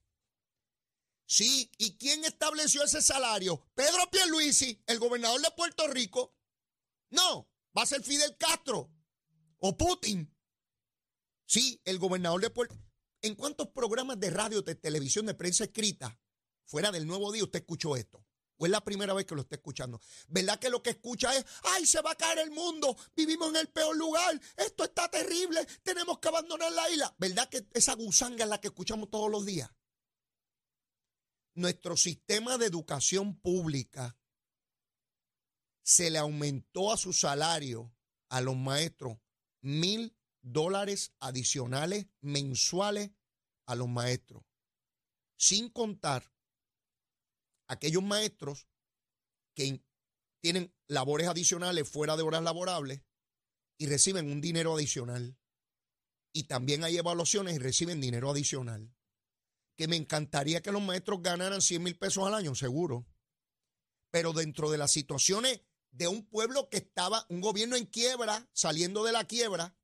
Sí, 1.25 1.71
¿y 1.77 1.97
quién 1.97 2.23
estableció 2.23 2.83
ese 2.83 3.01
salario? 3.01 3.65
Pedro 3.73 4.09
Pierluisi, 4.11 4.83
el 4.85 4.99
gobernador 4.99 5.41
de 5.41 5.51
Puerto 5.51 5.87
Rico. 5.87 6.35
No, 7.09 7.49
va 7.75 7.83
a 7.83 7.87
ser 7.87 8.03
Fidel 8.03 8.37
Castro 8.37 8.91
o 9.57 9.77
Putin. 9.77 10.31
Sí, 11.45 11.81
el 11.85 11.99
gobernador 11.99 12.41
de 12.41 12.49
Puerto 12.49 12.75
¿En 13.25 13.33
cuántos 13.33 13.69
programas 13.69 14.19
de 14.19 14.29
radio, 14.29 14.61
de 14.61 14.75
televisión, 14.75 15.25
de 15.25 15.33
prensa 15.33 15.63
escrita, 15.63 16.19
fuera 16.63 16.91
del 16.91 17.07
nuevo 17.07 17.31
día, 17.31 17.43
usted 17.43 17.61
escuchó 17.61 17.95
esto? 17.95 18.23
¿O 18.57 18.67
es 18.67 18.71
la 18.71 18.83
primera 18.83 19.15
vez 19.15 19.25
que 19.25 19.33
lo 19.33 19.41
está 19.41 19.55
escuchando? 19.55 19.99
¿Verdad 20.27 20.59
que 20.59 20.69
lo 20.69 20.83
que 20.83 20.91
escucha 20.91 21.35
es, 21.35 21.43
ay, 21.63 21.87
se 21.87 22.01
va 22.01 22.11
a 22.11 22.15
caer 22.15 22.37
el 22.37 22.51
mundo, 22.51 22.95
vivimos 23.15 23.49
en 23.49 23.55
el 23.55 23.67
peor 23.69 23.97
lugar, 23.97 24.39
esto 24.55 24.83
está 24.83 25.09
terrible, 25.09 25.65
tenemos 25.81 26.19
que 26.19 26.27
abandonar 26.27 26.71
la 26.71 26.87
isla? 26.91 27.15
¿Verdad 27.17 27.49
que 27.49 27.65
esa 27.73 27.95
gusanga 27.95 28.43
es 28.43 28.49
la 28.49 28.61
que 28.61 28.67
escuchamos 28.67 29.09
todos 29.09 29.31
los 29.31 29.43
días? 29.43 29.71
Nuestro 31.55 31.95
sistema 31.95 32.57
de 32.57 32.65
educación 32.65 33.39
pública 33.39 34.17
se 35.83 36.09
le 36.09 36.17
aumentó 36.17 36.91
a 36.91 36.97
su 36.97 37.13
salario 37.13 37.95
a 38.29 38.41
los 38.41 38.57
maestros 38.57 39.17
mil 39.61 40.17
dólares 40.41 41.13
adicionales 41.19 42.07
mensuales 42.21 43.11
a 43.65 43.75
los 43.75 43.87
maestros, 43.87 44.43
sin 45.37 45.69
contar 45.69 46.31
aquellos 47.67 48.03
maestros 48.03 48.67
que 49.55 49.81
tienen 50.41 50.75
labores 50.87 51.27
adicionales 51.27 51.89
fuera 51.89 52.15
de 52.17 52.23
horas 52.23 52.43
laborables 52.43 53.01
y 53.77 53.87
reciben 53.87 54.31
un 54.31 54.41
dinero 54.41 54.75
adicional. 54.75 55.37
Y 56.33 56.43
también 56.43 56.83
hay 56.83 56.97
evaluaciones 56.97 57.55
y 57.55 57.59
reciben 57.59 58.01
dinero 58.01 58.29
adicional. 58.29 58.93
Que 59.75 59.87
me 59.87 59.95
encantaría 59.95 60.61
que 60.61 60.71
los 60.71 60.81
maestros 60.81 61.21
ganaran 61.21 61.61
100 61.61 61.83
mil 61.83 61.97
pesos 61.97 62.25
al 62.25 62.33
año, 62.33 62.55
seguro. 62.55 63.05
Pero 64.11 64.33
dentro 64.33 64.71
de 64.71 64.77
las 64.77 64.91
situaciones 64.91 65.61
de 65.91 66.07
un 66.07 66.25
pueblo 66.25 66.69
que 66.69 66.77
estaba, 66.77 67.25
un 67.29 67.41
gobierno 67.41 67.75
en 67.75 67.85
quiebra, 67.85 68.47
saliendo 68.53 69.03
de 69.03 69.11
la 69.11 69.25
quiebra, 69.25 69.75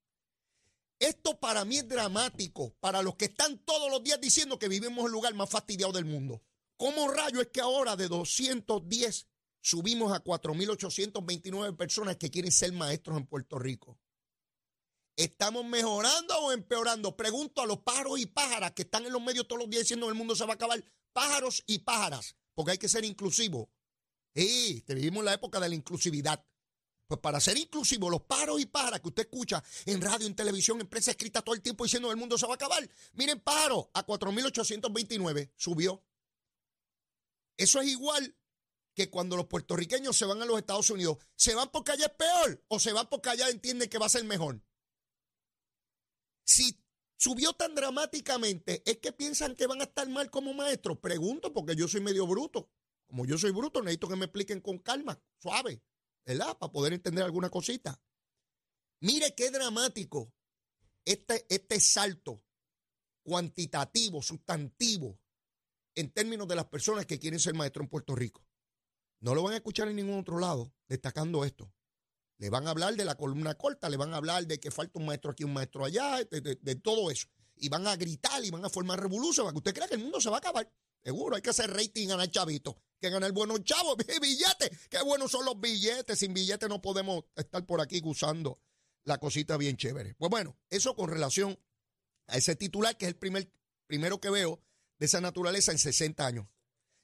esto 1.00 1.39
para 1.39 1.65
mí 1.65 1.77
es 1.77 1.88
dramático, 1.88 2.75
para 2.79 3.01
los 3.01 3.15
que 3.15 3.25
están 3.25 3.57
todos 3.60 3.89
los 3.89 4.03
días 4.03 4.21
diciendo 4.21 4.60
que 4.60 4.67
vivimos 4.67 5.05
el 5.05 5.12
lugar 5.12 5.33
más 5.33 5.50
fastidiado 5.50 5.93
del 5.93 6.05
mundo. 6.05 6.43
¿Cómo 6.77 7.07
rayo 7.07 7.41
es 7.41 7.48
que 7.48 7.62
ahora 7.62 7.95
de 7.95 8.07
210 8.07 9.27
subimos 9.62 10.12
a 10.12 10.24
4.829 10.24 11.77
personas 11.77 12.17
que 12.17 12.31
quieren 12.31 12.51
ser 12.51 12.74
maestros 12.74 13.17
en 13.17 13.27
Puerto 13.27 13.60
Rico? 13.60 14.00
¿Estamos 15.15 15.65
mejorando 15.65 16.38
o 16.39 16.51
empeorando? 16.51 17.15
Pregunto 17.15 17.62
a 17.62 17.65
los 17.65 17.80
pájaros 17.80 18.20
y 18.20 18.25
pájaras 18.25 18.72
que 18.72 18.84
están 18.84 19.06
en 19.06 19.13
los 19.13 19.22
medios 19.22 19.48
todos 19.48 19.62
los 19.62 19.70
días 19.70 19.84
diciendo 19.84 20.08
que 20.08 20.12
el 20.12 20.18
mundo 20.18 20.36
se 20.36 20.46
va 20.46 20.51
a 20.51 20.56
acabar. 20.56 20.84
Pájaros 21.13 21.63
y 21.68 21.80
pájaras, 21.80 22.36
porque 22.53 22.72
hay 22.72 22.77
que 22.77 22.88
ser 22.88 23.03
inclusivo. 23.03 23.70
Sí, 24.34 24.84
vivimos 24.88 25.20
en 25.20 25.25
la 25.25 25.34
época 25.34 25.60
de 25.60 25.70
la 25.70 25.75
inclusividad. 25.75 26.44
Pues 27.08 27.20
para 27.20 27.41
ser 27.41 27.58
inclusivo, 27.58 28.10
los 28.10 28.22
paros 28.22 28.62
y 28.62 28.65
pájaros 28.65 29.01
que 29.01 29.10
usted 29.10 29.24
escucha 29.24 29.62
en 29.86 30.01
radio, 30.01 30.25
en 30.27 30.34
televisión, 30.34 30.80
en 30.80 30.88
prensa 30.88 31.12
escrita 31.12 31.41
todo 31.41 31.53
el 31.53 31.62
tiempo 31.62 31.84
diciendo 31.84 32.10
el 32.10 32.15
mundo 32.15 32.38
se 32.38 32.46
va 32.46 32.53
a 32.53 32.56
acabar. 32.56 32.89
Miren, 33.13 33.41
paro 33.41 33.91
a 33.94 34.06
4.829 34.06 35.51
subió. 35.58 36.01
Eso 37.58 37.82
es 37.82 37.89
igual 37.89 38.34
que 38.94 39.10
cuando 39.10 39.36
los 39.36 39.48
puertorriqueños 39.48 40.18
se 40.18 40.24
van 40.24 40.41
a 40.41 40.46
los 40.46 40.58
Estados 40.58 40.89
Unidos. 40.89 41.18
¿Se 41.36 41.53
van 41.53 41.70
porque 41.70 41.91
allá 41.91 42.06
es 42.06 42.13
peor 42.13 42.63
o 42.70 42.80
se 42.80 42.94
van 42.94 43.10
porque 43.10 43.30
allá 43.30 43.50
entienden 43.50 43.89
que 43.89 43.98
va 43.98 44.06
a 44.06 44.10
ser 44.10 44.24
mejor? 44.24 44.62
Si 46.51 46.77
subió 47.15 47.53
tan 47.53 47.75
dramáticamente, 47.75 48.84
¿es 48.86 48.98
que 48.98 49.13
piensan 49.13 49.55
que 49.55 49.67
van 49.67 49.79
a 49.79 49.86
estar 49.86 50.10
mal 50.10 50.29
como 50.29 50.53
maestros? 50.53 51.00
Pregunto 51.00 51.53
porque 51.53 51.77
yo 51.77 51.88
soy 51.88 52.01
medio 52.01 52.27
bruto. 52.27 52.70
Como 53.08 53.25
yo 53.25 53.38
soy 53.38 53.51
bruto, 53.51 53.81
necesito 53.81 54.10
que 54.10 54.17
me 54.17 54.25
expliquen 54.25 54.60
con 54.60 54.77
calma, 54.79 55.17
suave. 55.38 55.81
¿verdad? 56.25 56.58
Para 56.58 56.72
poder 56.74 56.91
entender 56.91 57.24
alguna 57.24 57.50
cosita. 57.50 58.01
Mire 59.00 59.34
qué 59.34 59.50
dramático 59.50 60.34
este, 61.05 61.46
este 61.50 61.79
salto 61.79 62.43
cuantitativo, 63.24 64.22
sustantivo, 64.22 65.20
en 65.96 66.12
términos 66.12 66.50
de 66.50 66.55
las 66.55 66.65
personas 66.65 67.05
que 67.05 67.17
quieren 67.17 67.39
ser 67.39 67.53
maestro 67.53 67.81
en 67.81 67.89
Puerto 67.89 68.13
Rico. 68.13 68.46
No 69.22 69.36
lo 69.36 69.43
van 69.43 69.53
a 69.53 69.58
escuchar 69.58 69.88
en 69.88 69.96
ningún 69.96 70.20
otro 70.20 70.38
lado 70.38 70.74
destacando 70.89 71.46
esto. 71.46 71.72
Le 72.41 72.50
van 72.50 72.65
a 72.65 72.71
hablar 72.71 72.95
de 72.95 73.05
la 73.05 73.13
columna 73.13 73.53
corta, 73.53 73.88
le 73.88 73.98
van 73.98 74.15
a 74.15 74.17
hablar 74.17 74.48
de 74.48 74.60
que 74.60 74.71
falta 74.71 74.98
un 74.98 75.05
maestro 75.05 75.29
aquí, 75.29 75.43
un 75.43 75.53
maestro 75.53 75.86
allá, 75.86 76.24
de, 76.24 76.75
todo 76.77 77.12
eso. 77.12 77.27
Y 77.55 77.69
van 77.69 77.86
a 77.86 77.95
gritar 77.95 78.43
y 78.43 78.50
van 78.50 78.65
a 78.65 78.69
formar 78.69 79.00
revolución 79.00 79.45
para 79.45 79.53
que 79.53 79.57
usted 79.60 79.74
crea 79.75 79.88
que 79.88 79.93
el 79.93 80.01
mundo 80.01 80.19
se 80.19 80.31
va 80.31 80.38
a 80.38 80.39
acabar. 80.39 80.67
Seguro, 81.03 81.36
hay 81.36 81.43
que 81.43 81.51
hacer 81.51 81.69
rating 81.69 82.05
y 82.05 82.07
ganar 82.07 82.31
chavito. 82.31 82.81
Que 83.00 83.12
ganar 83.12 83.31
buenos 83.31 83.63
chavos, 83.63 83.95
billetes. 84.21 84.71
Qué 84.89 85.03
buenos 85.03 85.29
son 85.29 85.45
los 85.45 85.60
billetes. 85.62 86.17
Sin 86.17 86.33
billetes 86.33 86.67
no 86.67 86.81
podemos 86.81 87.25
estar 87.36 87.63
por 87.63 87.79
aquí 87.79 88.00
gozando 88.00 88.60
la 89.03 89.19
cosita 89.19 89.55
bien 89.55 89.77
chévere. 89.77 90.15
Pues 90.15 90.31
bueno, 90.31 90.57
eso 90.71 90.95
con 90.95 91.12
relación 91.12 91.60
a 92.25 92.38
ese 92.38 92.55
titular, 92.55 92.98
que 92.98 93.05
es 93.05 93.10
el 93.10 93.17
primer, 93.17 93.51
primero 93.86 94.19
que 94.19 94.31
veo 94.31 94.60
de 94.98 95.05
esa 95.05 95.21
naturaleza 95.21 95.71
en 95.74 95.77
60 95.77 96.25
años. 96.25 96.48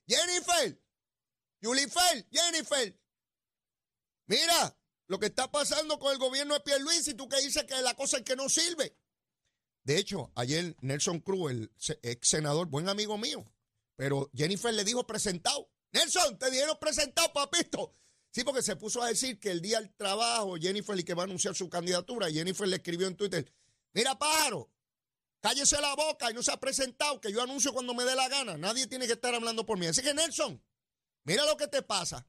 Jennifer, 0.08 0.82
Yulifer, 1.62 2.28
Jennifer. 2.32 3.00
Mira 4.26 4.76
lo 5.08 5.20
que 5.20 5.28
está 5.28 5.52
pasando 5.52 5.98
con 6.00 6.12
el 6.12 6.20
gobierno 6.20 6.54
de 6.54 6.60
Pierluisi, 6.60 7.14
tú 7.14 7.28
que 7.28 7.42
dices 7.42 7.64
que 7.64 7.82
la 7.82 7.96
cosa 7.96 8.18
es 8.18 8.24
que 8.24 8.36
no 8.36 8.50
sirve. 8.50 8.96
De 9.84 9.98
hecho, 9.98 10.32
ayer 10.36 10.76
Nelson 10.82 11.22
Cruz, 11.22 11.52
el 11.52 11.72
ex 12.02 12.28
senador, 12.28 12.68
buen 12.68 12.90
amigo 12.90 13.18
mío, 13.18 13.46
pero 13.96 14.30
Jennifer 14.34 14.74
le 14.74 14.84
dijo 14.84 15.08
presentado. 15.08 15.70
Nelson, 15.94 16.38
te 16.38 16.52
dieron 16.52 16.78
presentado, 16.80 17.32
papito. 17.32 17.96
Sí, 18.30 18.44
porque 18.44 18.62
se 18.62 18.76
puso 18.76 19.02
a 19.02 19.08
decir 19.08 19.40
que 19.40 19.50
el 19.50 19.62
día 19.62 19.80
del 19.80 19.96
trabajo, 19.96 20.58
Jennifer, 20.58 21.00
y 21.00 21.04
que 21.04 21.14
va 21.14 21.24
a 21.24 21.26
anunciar 21.26 21.56
su 21.56 21.70
candidatura, 21.70 22.30
Jennifer 22.30 22.68
le 22.68 22.76
escribió 22.76 23.08
en 23.08 23.16
Twitter, 23.16 23.52
mira 23.94 24.20
pájaro, 24.20 24.70
cállese 25.40 25.80
la 25.82 25.96
boca 25.96 26.30
y 26.30 26.34
no 26.34 26.44
se 26.44 26.52
ha 26.52 26.60
presentado, 26.60 27.22
que 27.22 27.32
yo 27.32 27.42
anuncio 27.42 27.72
cuando 27.74 27.94
me 27.94 28.04
dé 28.04 28.14
la 28.16 28.28
gana. 28.28 28.58
Nadie 28.58 28.88
tiene 28.88 29.08
que 29.08 29.14
estar 29.14 29.34
hablando 29.34 29.66
por 29.66 29.80
mí. 29.80 29.88
Así 29.88 30.02
que 30.02 30.14
Nelson, 30.14 30.62
mira 31.24 31.46
lo 31.46 31.56
que 31.56 31.68
te 31.68 31.82
pasa. 31.82 32.28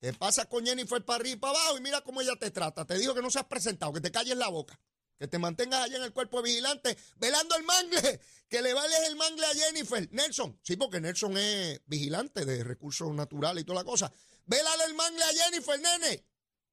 Te 0.00 0.14
pasa 0.14 0.46
con 0.46 0.64
Jennifer 0.64 1.04
para 1.04 1.20
arriba 1.20 1.36
y 1.36 1.38
para 1.38 1.58
abajo 1.58 1.78
y 1.78 1.82
mira 1.82 2.00
cómo 2.00 2.22
ella 2.22 2.34
te 2.36 2.50
trata. 2.50 2.86
Te 2.86 2.98
digo 2.98 3.14
que 3.14 3.20
no 3.20 3.30
se 3.30 3.38
has 3.38 3.44
presentado, 3.44 3.92
que 3.92 4.00
te 4.00 4.10
calles 4.10 4.36
la 4.36 4.48
boca. 4.48 4.80
Que 5.18 5.28
te 5.28 5.38
mantengas 5.38 5.84
allá 5.84 5.98
en 5.98 6.04
el 6.04 6.14
cuerpo 6.14 6.40
vigilante, 6.40 6.96
velando 7.16 7.54
el 7.54 7.62
mangle, 7.64 8.20
que 8.48 8.62
le 8.62 8.72
vales 8.72 8.98
el 9.06 9.16
mangle 9.16 9.44
a 9.44 9.54
Jennifer. 9.54 10.08
Nelson, 10.10 10.58
sí, 10.62 10.76
porque 10.76 10.98
Nelson 10.98 11.36
es 11.36 11.82
vigilante 11.84 12.46
de 12.46 12.64
recursos 12.64 13.12
naturales 13.12 13.60
y 13.62 13.66
toda 13.66 13.80
la 13.80 13.84
cosa. 13.84 14.10
Vélale 14.46 14.84
el 14.84 14.94
mangle 14.94 15.22
a 15.22 15.28
Jennifer, 15.28 15.78
nene. 15.78 16.24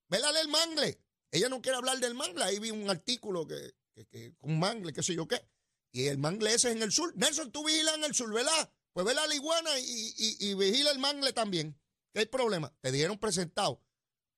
Vélale 0.08 0.40
el 0.40 0.48
mangle. 0.48 0.98
Ella 1.30 1.50
no 1.50 1.62
quiere 1.62 1.78
hablar 1.78 2.00
del 2.00 2.14
mangle. 2.14 2.46
Ahí 2.46 2.60
vi 2.60 2.72
un 2.72 2.90
artículo 2.90 3.46
que, 3.46 3.76
que, 4.10 4.34
un 4.40 4.58
mangle, 4.58 4.94
qué 4.94 5.04
sé 5.04 5.14
yo 5.14 5.28
qué. 5.28 5.46
Y 5.92 6.06
el 6.06 6.18
mangle 6.18 6.54
ese 6.54 6.70
es 6.70 6.76
en 6.76 6.84
el 6.84 6.94
sur. 6.94 7.14
Nelson, 7.18 7.52
tú 7.52 7.66
vigilas 7.66 7.96
en 7.96 8.06
el 8.06 8.16
sur, 8.16 8.34
¿verdad? 8.34 8.72
Pues 8.94 9.06
vela 9.06 9.28
la 9.28 9.36
iguana 9.36 9.78
y, 9.80 10.38
y, 10.40 10.54
vigila 10.54 10.92
el 10.92 11.00
mangle 11.00 11.34
también. 11.34 11.78
¿Qué 12.18 12.22
hay 12.22 12.30
problema? 12.30 12.76
Te 12.82 12.92
dieron 12.92 13.20
presentado. 13.20 13.80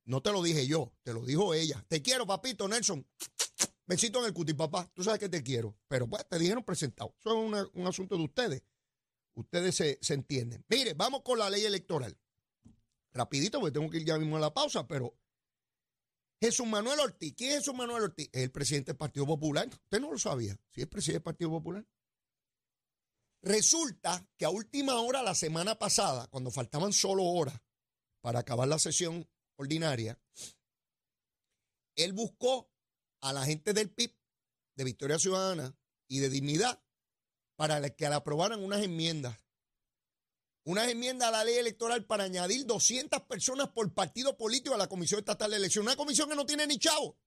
No 0.04 0.22
te 0.22 0.34
lo 0.34 0.44
dije 0.44 0.68
yo, 0.68 0.92
te 1.02 1.14
lo 1.14 1.26
dijo 1.26 1.54
ella. 1.54 1.82
Te 1.88 2.02
quiero, 2.02 2.28
papito, 2.28 2.68
Nelson. 2.68 3.08
Besito 3.86 4.20
en 4.20 4.26
el 4.26 4.34
cuti, 4.34 4.54
papá. 4.54 4.92
Tú 4.94 5.02
sabes 5.02 5.18
que 5.18 5.30
te 5.30 5.42
quiero. 5.42 5.78
Pero 5.88 6.06
pues 6.06 6.28
te 6.28 6.38
dijeron 6.38 6.66
presentado. 6.66 7.16
Eso 7.18 7.56
es 7.56 7.70
un 7.74 7.88
asunto 7.88 8.18
de 8.18 8.24
ustedes. 8.24 8.64
Ustedes 9.34 9.76
se, 10.02 10.14
entienden. 10.14 10.66
Mire, 10.68 10.94
vamos 10.94 11.22
con 11.24 11.40
la 11.40 11.50
ley 11.50 11.64
electoral. 11.64 12.20
Rapidito, 13.14 13.62
porque 13.62 13.72
tengo 13.72 13.90
que 13.90 14.00
ir 14.00 14.06
ya 14.06 14.18
mismo 14.18 14.36
a 14.36 14.42
la 14.42 14.54
pausa, 14.54 14.86
pero 14.86 15.18
Jesús 16.42 16.68
Manuel 16.68 17.00
Ortiz. 17.00 17.34
¿Quién 17.34 17.52
es 17.52 17.58
Jesús 17.60 17.76
Manuel 17.76 18.04
Ortiz? 18.04 18.30
Es 18.34 18.44
el 18.44 18.52
presidente 18.52 18.92
del 18.92 18.98
Partido 18.98 19.26
Popular. 19.26 19.70
Usted 19.70 20.02
no 20.02 20.12
lo 20.12 20.20
sabía. 20.20 20.60
Sí, 20.72 20.82
es 20.82 20.88
presidente 20.88 21.20
del 21.20 21.24
Partido 21.24 21.50
Popular. 21.50 21.88
Resulta 23.42 24.28
que 24.36 24.44
a 24.44 24.50
última 24.50 25.00
hora, 25.00 25.24
la 25.24 25.34
semana 25.34 25.80
pasada, 25.80 26.28
cuando 26.28 26.52
faltaban 26.52 26.92
solo 26.92 27.24
horas 27.24 27.58
para 28.22 28.40
acabar 28.40 28.68
la 28.68 28.80
sesión 28.80 29.28
ordinaria, 29.56 30.20
él 31.96 32.14
buscó 32.14 32.72
a 33.22 33.34
la 33.34 33.46
gente 33.46 33.74
del 33.74 33.90
PIB, 33.90 34.16
de 34.76 34.84
Victoria 34.84 35.20
Ciudadana 35.20 35.78
y 36.08 36.20
de 36.20 36.30
Dignidad, 36.30 36.82
para 37.56 37.90
que 37.90 38.08
le 38.08 38.16
aprobaran 38.16 38.64
unas 38.64 38.82
enmiendas. 38.82 39.38
Unas 40.64 40.88
enmiendas 40.90 41.28
a 41.28 41.32
la 41.32 41.44
ley 41.44 41.56
electoral 41.56 42.06
para 42.06 42.24
añadir 42.24 42.66
200 42.66 43.24
personas 43.24 43.70
por 43.70 43.94
partido 43.94 44.38
político 44.38 44.76
a 44.76 44.78
la 44.78 44.88
Comisión 44.88 45.20
Estatal 45.20 45.52
de 45.52 45.58
Elecciones. 45.58 45.88
Una 45.88 45.98
comisión 45.98 46.30
que 46.30 46.36
no 46.36 46.46
tiene 46.46 46.68
ni 46.68 46.78
chavo. 46.80 47.18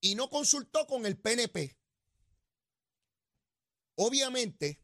Y 0.00 0.14
no 0.16 0.28
consultó 0.28 0.86
con 0.86 1.06
el 1.06 1.16
PNP. 1.16 1.78
Obviamente, 3.96 4.81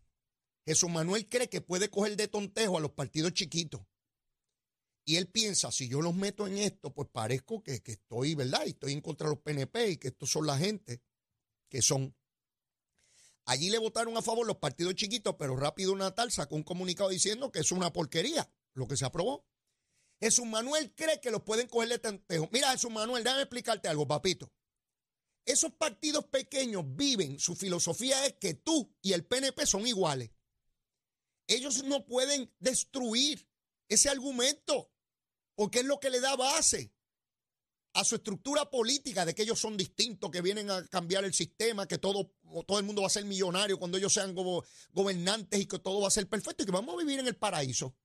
Jesús 0.68 0.90
Manuel 0.90 1.26
cree 1.30 1.48
que 1.48 1.62
puede 1.62 1.88
coger 1.88 2.14
de 2.14 2.28
tontejo 2.28 2.76
a 2.76 2.80
los 2.80 2.90
partidos 2.90 3.32
chiquitos. 3.32 3.80
Y 5.06 5.16
él 5.16 5.26
piensa, 5.26 5.72
si 5.72 5.88
yo 5.88 6.02
los 6.02 6.14
meto 6.14 6.46
en 6.46 6.58
esto, 6.58 6.92
pues 6.92 7.08
parezco 7.08 7.62
que, 7.62 7.80
estoy, 7.82 8.34
¿verdad? 8.34 8.66
Y 8.66 8.70
estoy 8.70 8.92
en 8.92 9.00
contra 9.00 9.26
de 9.26 9.34
los 9.34 9.42
PNP 9.42 9.92
y 9.92 9.96
que 9.96 10.08
estos 10.08 10.28
son 10.28 10.46
la 10.46 10.58
gente 10.58 11.00
que 11.70 11.80
son. 11.80 12.14
Allí 13.46 13.70
le 13.70 13.78
votaron 13.78 14.14
a 14.18 14.20
favor 14.20 14.46
los 14.46 14.58
partidos 14.58 14.94
chiquitos, 14.94 15.36
pero 15.38 15.56
rápido 15.56 15.96
Natal 15.96 16.30
sacó 16.30 16.56
un 16.56 16.64
comunicado 16.64 17.08
diciendo 17.08 17.50
que 17.50 17.60
es 17.60 17.72
una 17.72 17.90
porquería 17.90 18.52
lo 18.74 18.86
que 18.86 18.98
se 18.98 19.06
aprobó. 19.06 19.46
Jesús 20.20 20.44
Manuel 20.44 20.94
cree 20.94 21.18
que 21.18 21.30
los 21.30 21.44
pueden 21.44 21.66
coger 21.66 21.88
de 21.88 21.98
tontejo. 21.98 22.46
Mira, 22.52 22.72
Jesús 22.72 22.90
Manuel, 22.90 23.24
déjame 23.24 23.44
explicarte 23.44 23.88
algo, 23.88 24.06
papito. 24.06 24.52
Esos 25.46 25.72
partidos 25.72 26.26
pequeños 26.26 26.84
viven, 26.94 27.38
su 27.38 27.56
filosofía 27.56 28.26
es 28.26 28.34
que 28.34 28.52
tú 28.52 28.94
y 29.00 29.14
el 29.14 29.24
PNP 29.24 29.64
son 29.64 29.86
iguales. 29.86 30.30
Ellos 31.48 31.82
no 31.84 32.06
pueden 32.06 32.52
destruir 32.60 33.48
ese 33.88 34.08
argumento 34.08 34.92
porque 35.56 35.80
es 35.80 35.86
lo 35.86 35.98
que 35.98 36.10
le 36.10 36.20
da 36.20 36.36
base 36.36 36.92
a 37.94 38.04
su 38.04 38.14
estructura 38.14 38.70
política 38.70 39.24
de 39.24 39.34
que 39.34 39.42
ellos 39.42 39.58
son 39.58 39.76
distintos, 39.76 40.30
que 40.30 40.42
vienen 40.42 40.70
a 40.70 40.86
cambiar 40.86 41.24
el 41.24 41.34
sistema, 41.34 41.88
que 41.88 41.98
todo, 41.98 42.32
todo 42.66 42.78
el 42.78 42.84
mundo 42.84 43.02
va 43.02 43.08
a 43.08 43.10
ser 43.10 43.24
millonario 43.24 43.78
cuando 43.78 43.98
ellos 43.98 44.12
sean 44.12 44.36
gobernantes 44.92 45.58
y 45.58 45.66
que 45.66 45.80
todo 45.80 46.02
va 46.02 46.08
a 46.08 46.12
ser 46.12 46.28
perfecto 46.28 46.62
y 46.62 46.66
que 46.66 46.72
vamos 46.72 46.94
a 46.94 46.98
vivir 46.98 47.18
en 47.18 47.26
el 47.26 47.34
paraíso. 47.34 47.96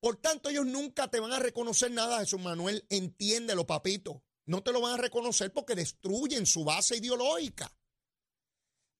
Por 0.00 0.16
tanto, 0.16 0.48
ellos 0.48 0.66
nunca 0.66 1.08
te 1.08 1.20
van 1.20 1.32
a 1.32 1.38
reconocer 1.38 1.92
nada, 1.92 2.18
Jesús 2.18 2.40
Manuel, 2.40 2.84
entiéndelo, 2.88 3.66
papito. 3.66 4.24
No 4.46 4.62
te 4.64 4.72
lo 4.72 4.80
van 4.80 4.94
a 4.94 5.02
reconocer 5.02 5.52
porque 5.52 5.76
destruyen 5.76 6.46
su 6.46 6.64
base 6.64 6.96
ideológica. 6.96 7.72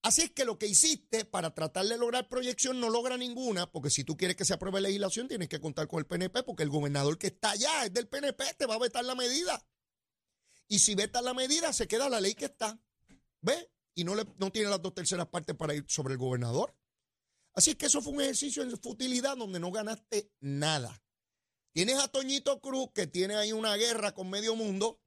Así 0.02 0.22
es 0.22 0.30
que 0.32 0.44
lo 0.44 0.58
que 0.58 0.66
hiciste 0.66 1.24
para 1.24 1.54
tratar 1.54 1.86
de 1.86 1.96
lograr 1.96 2.28
proyección 2.28 2.80
no 2.80 2.90
logra 2.90 3.16
ninguna, 3.16 3.70
porque 3.70 3.88
si 3.88 4.02
tú 4.02 4.16
quieres 4.16 4.36
que 4.36 4.44
se 4.44 4.52
apruebe 4.52 4.80
legislación 4.80 5.28
tienes 5.28 5.48
que 5.48 5.60
contar 5.60 5.86
con 5.86 6.00
el 6.00 6.06
PNP, 6.06 6.42
porque 6.42 6.64
el 6.64 6.70
gobernador 6.70 7.18
que 7.18 7.28
está 7.28 7.52
allá 7.52 7.84
es 7.84 7.94
del 7.94 8.08
PNP, 8.08 8.54
te 8.54 8.66
va 8.66 8.74
a 8.74 8.80
vetar 8.80 9.04
la 9.04 9.14
medida. 9.14 9.64
Y 10.66 10.80
si 10.80 10.96
veta 10.96 11.22
la 11.22 11.34
medida, 11.34 11.72
se 11.72 11.86
queda 11.86 12.08
la 12.08 12.20
ley 12.20 12.34
que 12.34 12.46
está. 12.46 12.80
¿Ve? 13.42 13.70
Y 13.94 14.02
no, 14.02 14.16
le, 14.16 14.24
no 14.38 14.50
tiene 14.50 14.70
las 14.70 14.82
dos 14.82 14.92
terceras 14.94 15.28
partes 15.28 15.54
para 15.54 15.74
ir 15.74 15.84
sobre 15.86 16.14
el 16.14 16.18
gobernador. 16.18 16.74
Así 17.54 17.70
es 17.70 17.76
que 17.76 17.86
eso 17.86 18.02
fue 18.02 18.12
un 18.12 18.22
ejercicio 18.22 18.64
de 18.64 18.76
futilidad 18.76 19.36
donde 19.36 19.60
no 19.60 19.70
ganaste 19.70 20.32
nada. 20.40 21.00
Tienes 21.72 21.98
a 21.98 22.08
Toñito 22.08 22.60
Cruz, 22.60 22.88
que 22.92 23.06
tiene 23.06 23.36
ahí 23.36 23.52
una 23.52 23.76
guerra 23.76 24.14
con 24.14 24.28
medio 24.30 24.56
mundo. 24.56 25.00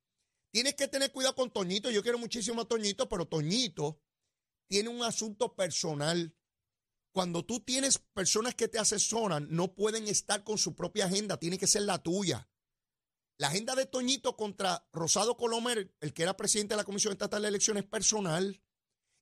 Tienes 0.52 0.76
que 0.76 0.88
tener 0.88 1.12
cuidado 1.12 1.36
con 1.36 1.52
Toñito. 1.52 1.92
Yo 1.92 2.02
quiero 2.02 2.18
muchísimo 2.18 2.62
a 2.62 2.68
Toñito, 2.68 3.10
pero 3.10 3.28
Toñito 3.28 4.00
tiene 4.68 4.90
un 4.90 5.04
asunto 5.04 5.56
personal. 5.56 6.36
Cuando 7.12 7.46
tú 7.46 7.62
tienes 7.62 7.98
personas 7.98 8.56
que 8.56 8.68
te 8.68 8.80
asesoran, 8.80 9.48
no 9.50 9.74
pueden 9.74 10.08
estar 10.08 10.44
con 10.44 10.58
su 10.58 10.76
propia 10.76 11.06
agenda, 11.06 11.38
tiene 11.38 11.58
que 11.58 11.68
ser 11.68 11.84
la 11.84 12.02
tuya. 12.02 12.50
La 13.38 13.48
agenda 13.48 13.76
de 13.76 13.86
Toñito 13.86 14.38
contra 14.38 14.88
Rosado 14.94 15.36
Colomer, 15.36 15.94
el 16.00 16.14
que 16.14 16.24
era 16.24 16.38
presidente 16.38 16.74
de 16.74 16.78
la 16.78 16.86
Comisión 16.86 17.12
Estatal 17.14 17.42
de 17.42 17.50
Elecciones, 17.50 17.84
es 17.84 17.90
personal. 17.90 18.62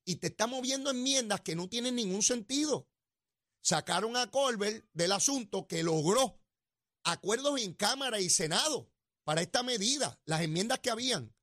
Y 0.04 0.16
te 0.16 0.28
está 0.28 0.46
moviendo 0.46 0.90
enmiendas 0.90 1.40
que 1.40 1.56
no 1.56 1.68
tienen 1.68 1.96
ningún 1.96 2.22
sentido. 2.22 2.88
Sacaron 3.62 4.16
a 4.16 4.30
Colbert 4.30 4.86
del 4.92 5.12
asunto 5.12 5.66
que 5.66 5.82
logró 5.82 6.40
acuerdos 7.04 7.60
en 7.60 7.74
Cámara 7.74 8.20
y 8.20 8.28
Senado 8.28 8.92
para 9.24 9.40
esta 9.40 9.62
medida, 9.62 10.20
las 10.26 10.42
enmiendas 10.42 10.80
que 10.80 10.90
habían. 10.90 11.34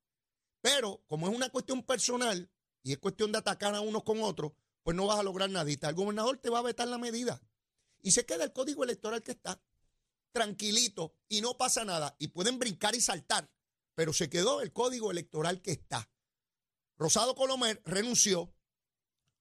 Pero 0.60 1.04
como 1.08 1.28
es 1.28 1.34
una 1.34 1.50
cuestión 1.50 1.82
personal, 1.82 2.50
y 2.82 2.92
es 2.92 2.98
cuestión 2.98 3.32
de 3.32 3.38
atacar 3.38 3.74
a 3.74 3.80
unos 3.80 4.02
con 4.04 4.22
otros, 4.22 4.52
pues 4.82 4.96
no 4.96 5.06
vas 5.06 5.18
a 5.18 5.22
lograr 5.22 5.48
nadita. 5.50 5.88
El 5.88 5.94
gobernador 5.94 6.38
te 6.38 6.50
va 6.50 6.58
a 6.58 6.62
vetar 6.62 6.88
la 6.88 6.98
medida. 6.98 7.40
Y 8.00 8.10
se 8.10 8.26
queda 8.26 8.44
el 8.44 8.52
código 8.52 8.82
electoral 8.82 9.22
que 9.22 9.32
está 9.32 9.62
tranquilito 10.32 11.14
y 11.28 11.40
no 11.40 11.56
pasa 11.56 11.84
nada. 11.84 12.16
Y 12.18 12.28
pueden 12.28 12.58
brincar 12.58 12.94
y 12.94 13.00
saltar, 13.00 13.50
pero 13.94 14.12
se 14.12 14.28
quedó 14.28 14.60
el 14.60 14.72
código 14.72 15.10
electoral 15.10 15.62
que 15.62 15.72
está. 15.72 16.10
Rosado 16.96 17.34
Colomer 17.34 17.80
renunció, 17.84 18.52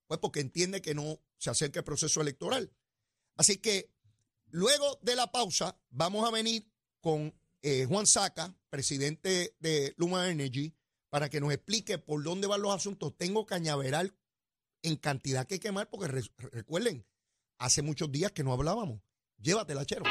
pues 0.08 0.20
porque 0.20 0.42
entiende 0.42 0.82
que 0.82 0.94
no 0.94 1.20
se 1.38 1.50
acerca 1.50 1.80
el 1.80 1.86
proceso 1.86 2.22
electoral. 2.22 2.72
Así 3.36 3.58
que 3.58 3.92
luego 4.50 5.00
de 5.02 5.16
la 5.16 5.32
pausa 5.32 5.80
vamos 5.90 6.28
a 6.28 6.32
venir 6.32 6.70
con 7.00 7.34
eh, 7.64 7.86
Juan 7.86 8.06
Saca, 8.06 8.56
presidente 8.70 9.56
de 9.60 9.94
Luma 9.98 10.30
Energy, 10.30 10.76
para 11.12 11.30
que 11.30 11.42
nos 11.42 11.54
explique 11.54 12.00
por 12.00 12.24
dónde 12.24 12.48
van 12.48 12.62
los 12.62 12.74
asuntos. 12.74 13.16
Tengo 13.16 13.46
cañaveral 13.46 14.16
en 14.82 14.96
cantidad 14.96 15.46
que 15.46 15.60
quemar, 15.60 15.90
porque 15.90 16.08
recuerden, 16.08 17.06
hace 17.60 17.84
muchos 17.84 18.12
días 18.12 18.32
que 18.32 18.44
no 18.44 18.54
hablábamos. 18.54 19.02
Llévatela, 19.38 19.86
chero. 19.86 20.06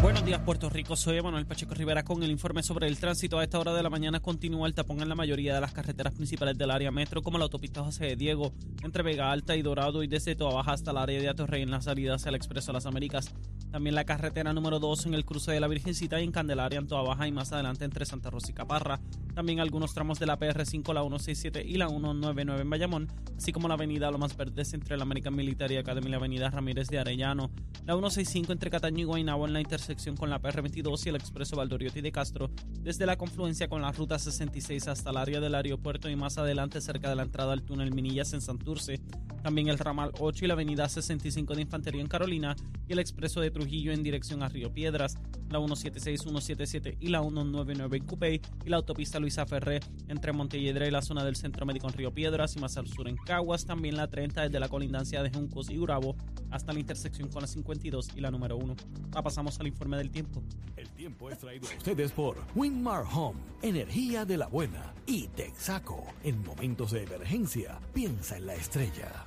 Buenos 0.00 0.24
días, 0.24 0.40
Puerto 0.40 0.70
Rico. 0.70 0.96
Soy 0.96 1.20
Manuel 1.20 1.44
Pacheco 1.44 1.74
Rivera 1.74 2.04
con 2.04 2.22
el 2.22 2.30
informe 2.30 2.62
sobre 2.62 2.86
el 2.86 2.98
tránsito. 2.98 3.38
A 3.38 3.44
esta 3.44 3.58
hora 3.58 3.74
de 3.74 3.82
la 3.82 3.90
mañana 3.90 4.20
continúa 4.20 4.66
el 4.68 4.74
tapón 4.74 5.02
en 5.02 5.08
la 5.08 5.14
mayoría 5.14 5.54
de 5.54 5.60
las 5.60 5.72
carreteras 5.72 6.14
principales 6.14 6.56
del 6.56 6.70
área 6.70 6.90
metro, 6.90 7.22
como 7.22 7.36
la 7.36 7.44
autopista 7.44 7.82
José 7.82 8.06
de 8.06 8.16
Diego, 8.16 8.52
entre 8.82 9.02
Vega 9.02 9.30
Alta 9.30 9.56
y 9.56 9.62
Dorado 9.62 10.02
y 10.02 10.06
desde 10.06 10.36
Toa 10.36 10.54
Baja 10.54 10.72
hasta 10.72 10.92
el 10.92 10.98
área 10.98 11.20
de 11.20 11.28
Atorrey 11.28 11.62
en 11.62 11.70
la 11.70 11.82
salida 11.82 12.14
hacia 12.14 12.30
el 12.30 12.36
Expreso 12.36 12.72
las 12.72 12.86
Américas. 12.86 13.34
También 13.70 13.94
la 13.94 14.04
carretera 14.04 14.52
número 14.52 14.80
2 14.80 15.06
en 15.06 15.14
el 15.14 15.24
cruce 15.24 15.52
de 15.52 15.60
la 15.60 15.68
Virgencita 15.68 16.20
y 16.20 16.24
en 16.24 16.32
Candelaria 16.32 16.80
en 16.80 16.88
Toa 16.88 17.02
Baja 17.02 17.28
y 17.28 17.32
más 17.32 17.52
adelante 17.52 17.84
entre 17.84 18.04
Santa 18.04 18.28
Rosa 18.28 18.50
y 18.50 18.54
Caparra. 18.54 19.00
También 19.34 19.60
algunos 19.60 19.94
tramos 19.94 20.18
de 20.18 20.26
la 20.26 20.38
PR5, 20.38 20.92
la 20.92 21.02
167 21.02 21.64
y 21.64 21.76
la 21.76 21.88
199 21.88 22.62
en 22.62 22.70
Bayamón, 22.70 23.08
así 23.36 23.52
como 23.52 23.68
la 23.68 23.74
avenida 23.74 24.10
Lomas 24.10 24.36
Verdes 24.36 24.74
entre 24.74 24.96
la 24.96 25.04
American 25.04 25.36
Military 25.36 25.76
Academy 25.76 26.08
y 26.08 26.10
la 26.10 26.16
avenida 26.16 26.50
Ramírez 26.50 26.88
de 26.88 26.98
Arellano, 26.98 27.52
la 27.86 27.94
165 27.94 28.52
entre 28.52 28.70
Cataño 28.70 29.02
y 29.02 29.04
Guaynabo 29.04 29.46
en 29.46 29.52
la 29.52 29.60
intersección 29.60 30.16
con 30.16 30.30
la 30.30 30.42
PR22 30.42 31.06
y 31.06 31.08
el 31.10 31.16
expreso 31.16 31.54
Valdoriotti 31.56 32.00
de 32.00 32.10
Castro, 32.10 32.50
desde 32.80 33.06
la 33.06 33.16
confluencia 33.16 33.68
con 33.68 33.82
la 33.82 33.92
ruta 33.92 34.18
66 34.18 34.88
hasta 34.88 35.10
el 35.10 35.16
área 35.16 35.38
del 35.38 35.54
aeropuerto 35.54 36.10
y 36.10 36.16
más 36.16 36.38
adelante 36.38 36.80
cerca 36.80 37.08
de 37.08 37.14
la 37.14 37.22
entrada 37.22 37.52
al 37.52 37.62
túnel 37.62 37.94
Minillas 37.94 38.32
en 38.32 38.40
Santurce, 38.40 39.00
también 39.42 39.68
el 39.68 39.78
ramal 39.78 40.10
8 40.18 40.44
y 40.44 40.48
la 40.48 40.54
avenida 40.54 40.88
65 40.88 41.54
de 41.54 41.62
Infantería 41.62 42.00
en 42.00 42.08
Carolina 42.08 42.56
y 42.88 42.92
el 42.92 42.98
expreso 42.98 43.40
de 43.40 43.50
Trujillo 43.60 43.92
en 43.92 44.02
dirección 44.02 44.42
a 44.42 44.48
Río 44.48 44.72
Piedras, 44.72 45.18
la 45.50 45.58
176, 45.58 46.22
177 46.22 46.96
y 46.98 47.08
la 47.08 47.20
199 47.20 47.98
en 47.98 48.06
Cupey 48.06 48.40
y 48.64 48.70
la 48.70 48.78
autopista 48.78 49.20
Luisa 49.20 49.44
Ferré 49.44 49.80
entre 50.08 50.32
Montelledra 50.32 50.88
y 50.88 50.90
la 50.90 51.02
zona 51.02 51.24
del 51.24 51.36
Centro 51.36 51.66
Médico 51.66 51.86
en 51.86 51.92
Río 51.92 52.10
Piedras 52.10 52.56
y 52.56 52.58
más 52.58 52.78
al 52.78 52.88
sur 52.88 53.06
en 53.06 53.16
Caguas, 53.18 53.66
también 53.66 53.98
la 53.98 54.08
30 54.08 54.44
desde 54.44 54.58
la 54.58 54.70
colindancia 54.70 55.22
de 55.22 55.28
Juncos 55.28 55.68
y 55.68 55.78
Urabo 55.78 56.16
hasta 56.50 56.72
la 56.72 56.80
intersección 56.80 57.28
con 57.28 57.42
la 57.42 57.48
52 57.48 58.08
y 58.16 58.20
la 58.22 58.30
número 58.30 58.56
1. 58.56 58.76
Ahora 59.10 59.22
pasamos 59.24 59.60
al 59.60 59.66
informe 59.66 59.98
del 59.98 60.10
tiempo. 60.10 60.42
El 60.78 60.88
tiempo 60.88 61.28
es 61.28 61.36
traído 61.36 61.68
a 61.68 61.76
ustedes 61.76 62.12
por 62.12 62.38
Winmar 62.54 63.04
Home, 63.12 63.40
energía 63.60 64.24
de 64.24 64.38
la 64.38 64.46
buena 64.46 64.94
y 65.04 65.28
Texaco. 65.28 66.06
En 66.24 66.42
momentos 66.42 66.92
de 66.92 67.02
emergencia, 67.02 67.78
piensa 67.92 68.38
en 68.38 68.46
la 68.46 68.54
estrella. 68.54 69.26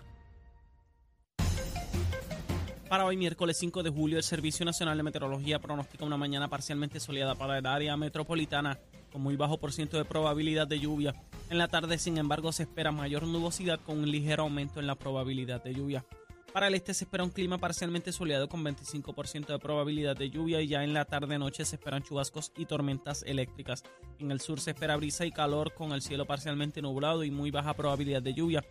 Para 2.93 3.07
hoy, 3.07 3.17
miércoles 3.17 3.57
5 3.57 3.81
de 3.81 3.89
julio, 3.89 4.17
el 4.19 4.23
Servicio 4.23 4.67
Nacional 4.67 4.95
de 4.95 5.01
Meteorología 5.01 5.57
pronostica 5.57 6.05
una 6.05 6.15
mañana 6.15 6.47
parcialmente 6.47 6.99
soleada 6.99 7.33
para 7.33 7.57
el 7.57 7.65
área 7.65 7.97
metropolitana, 7.97 8.77
con 9.11 9.23
muy 9.23 9.35
bajo 9.35 9.57
por 9.57 9.73
ciento 9.73 9.97
de 9.97 10.05
probabilidad 10.05 10.67
de 10.67 10.79
lluvia. 10.79 11.15
En 11.49 11.57
la 11.57 11.67
tarde, 11.67 11.97
sin 11.97 12.19
embargo, 12.19 12.51
se 12.51 12.61
espera 12.61 12.91
mayor 12.91 13.23
nubosidad 13.23 13.79
con 13.79 13.97
un 13.97 14.11
ligero 14.11 14.43
aumento 14.43 14.79
en 14.79 14.85
la 14.85 14.93
probabilidad 14.93 15.63
de 15.63 15.73
lluvia. 15.73 16.05
Para 16.53 16.67
el 16.67 16.75
este 16.75 16.93
se 16.93 17.05
espera 17.05 17.23
un 17.23 17.31
clima 17.31 17.57
parcialmente 17.57 18.11
soleado 18.11 18.47
con 18.47 18.63
25% 18.63 19.47
de 19.47 19.57
probabilidad 19.57 20.15
de 20.15 20.29
lluvia 20.29 20.61
y 20.61 20.67
ya 20.67 20.83
en 20.83 20.93
la 20.93 21.05
tarde-noche 21.05 21.65
se 21.65 21.77
esperan 21.77 22.03
chubascos 22.03 22.51
y 22.55 22.67
tormentas 22.67 23.23
eléctricas. 23.23 23.81
En 24.19 24.29
el 24.29 24.39
sur 24.39 24.59
se 24.59 24.69
espera 24.69 24.97
brisa 24.97 25.25
y 25.25 25.31
calor 25.31 25.73
con 25.73 25.93
el 25.93 26.03
cielo 26.03 26.27
parcialmente 26.27 26.79
nublado 26.79 27.23
y 27.23 27.31
muy 27.31 27.49
baja 27.49 27.73
probabilidad 27.73 28.21
de 28.21 28.35
lluvia. 28.35 28.63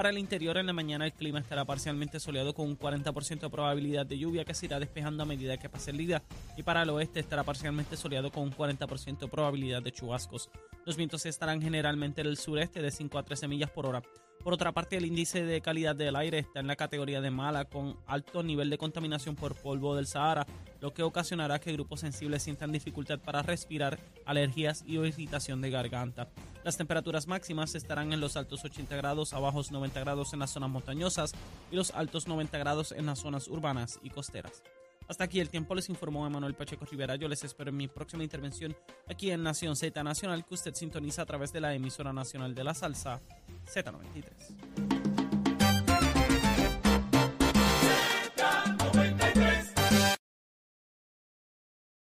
Para 0.00 0.08
el 0.08 0.16
interior 0.16 0.56
en 0.56 0.64
la 0.64 0.72
mañana 0.72 1.04
el 1.04 1.12
clima 1.12 1.40
estará 1.40 1.66
parcialmente 1.66 2.20
soleado 2.20 2.54
con 2.54 2.66
un 2.66 2.78
40% 2.78 3.40
de 3.40 3.50
probabilidad 3.50 4.06
de 4.06 4.16
lluvia 4.16 4.46
que 4.46 4.54
se 4.54 4.64
irá 4.64 4.80
despejando 4.80 5.24
a 5.24 5.26
medida 5.26 5.58
que 5.58 5.68
pase 5.68 5.90
el 5.90 5.98
día 5.98 6.22
y 6.56 6.62
para 6.62 6.84
el 6.84 6.88
oeste 6.88 7.20
estará 7.20 7.44
parcialmente 7.44 7.98
soleado 7.98 8.32
con 8.32 8.44
un 8.44 8.50
40% 8.50 9.18
de 9.18 9.28
probabilidad 9.28 9.82
de 9.82 9.92
chubascos. 9.92 10.48
Los 10.86 10.96
vientos 10.96 11.26
estarán 11.26 11.60
generalmente 11.60 12.22
en 12.22 12.28
el 12.28 12.38
sureste 12.38 12.80
de 12.80 12.90
5 12.90 13.18
a 13.18 13.24
13 13.24 13.46
millas 13.46 13.68
por 13.68 13.84
hora. 13.84 14.02
Por 14.42 14.54
otra 14.54 14.72
parte, 14.72 14.96
el 14.96 15.04
índice 15.04 15.44
de 15.44 15.60
calidad 15.60 15.94
del 15.94 16.16
aire 16.16 16.38
está 16.38 16.60
en 16.60 16.66
la 16.66 16.76
categoría 16.76 17.20
de 17.20 17.30
mala, 17.30 17.66
con 17.66 17.98
alto 18.06 18.42
nivel 18.42 18.70
de 18.70 18.78
contaminación 18.78 19.36
por 19.36 19.54
polvo 19.54 19.94
del 19.96 20.06
Sahara, 20.06 20.46
lo 20.80 20.94
que 20.94 21.02
ocasionará 21.02 21.58
que 21.58 21.74
grupos 21.74 22.00
sensibles 22.00 22.42
sientan 22.42 22.72
dificultad 22.72 23.18
para 23.18 23.42
respirar, 23.42 23.98
alergias 24.24 24.82
y 24.86 24.96
irritación 24.96 25.60
de 25.60 25.68
garganta. 25.68 26.30
Las 26.62 26.76
temperaturas 26.76 27.26
máximas 27.26 27.74
estarán 27.74 28.12
en 28.12 28.20
los 28.20 28.36
altos 28.36 28.64
80 28.64 28.94
grados, 28.96 29.32
a 29.32 29.38
bajos 29.38 29.72
90 29.72 29.98
grados 30.00 30.32
en 30.34 30.40
las 30.40 30.50
zonas 30.50 30.70
montañosas 30.70 31.32
y 31.70 31.76
los 31.76 31.90
altos 31.92 32.28
90 32.28 32.58
grados 32.58 32.92
en 32.92 33.06
las 33.06 33.20
zonas 33.20 33.48
urbanas 33.48 33.98
y 34.02 34.10
costeras. 34.10 34.62
Hasta 35.08 35.24
aquí 35.24 35.40
el 35.40 35.48
tiempo 35.48 35.74
les 35.74 35.88
informó 35.88 36.26
Emanuel 36.26 36.54
Pacheco 36.54 36.84
Rivera. 36.84 37.16
Yo 37.16 37.28
les 37.28 37.42
espero 37.42 37.70
en 37.70 37.76
mi 37.76 37.88
próxima 37.88 38.22
intervención 38.22 38.76
aquí 39.08 39.30
en 39.30 39.42
Nación 39.42 39.74
Z 39.74 40.04
Nacional, 40.04 40.44
que 40.44 40.54
usted 40.54 40.74
sintoniza 40.74 41.22
a 41.22 41.26
través 41.26 41.52
de 41.52 41.60
la 41.60 41.74
emisora 41.74 42.12
nacional 42.12 42.54
de 42.54 42.62
la 42.62 42.74
salsa 42.74 43.20
Z93. 43.66 44.99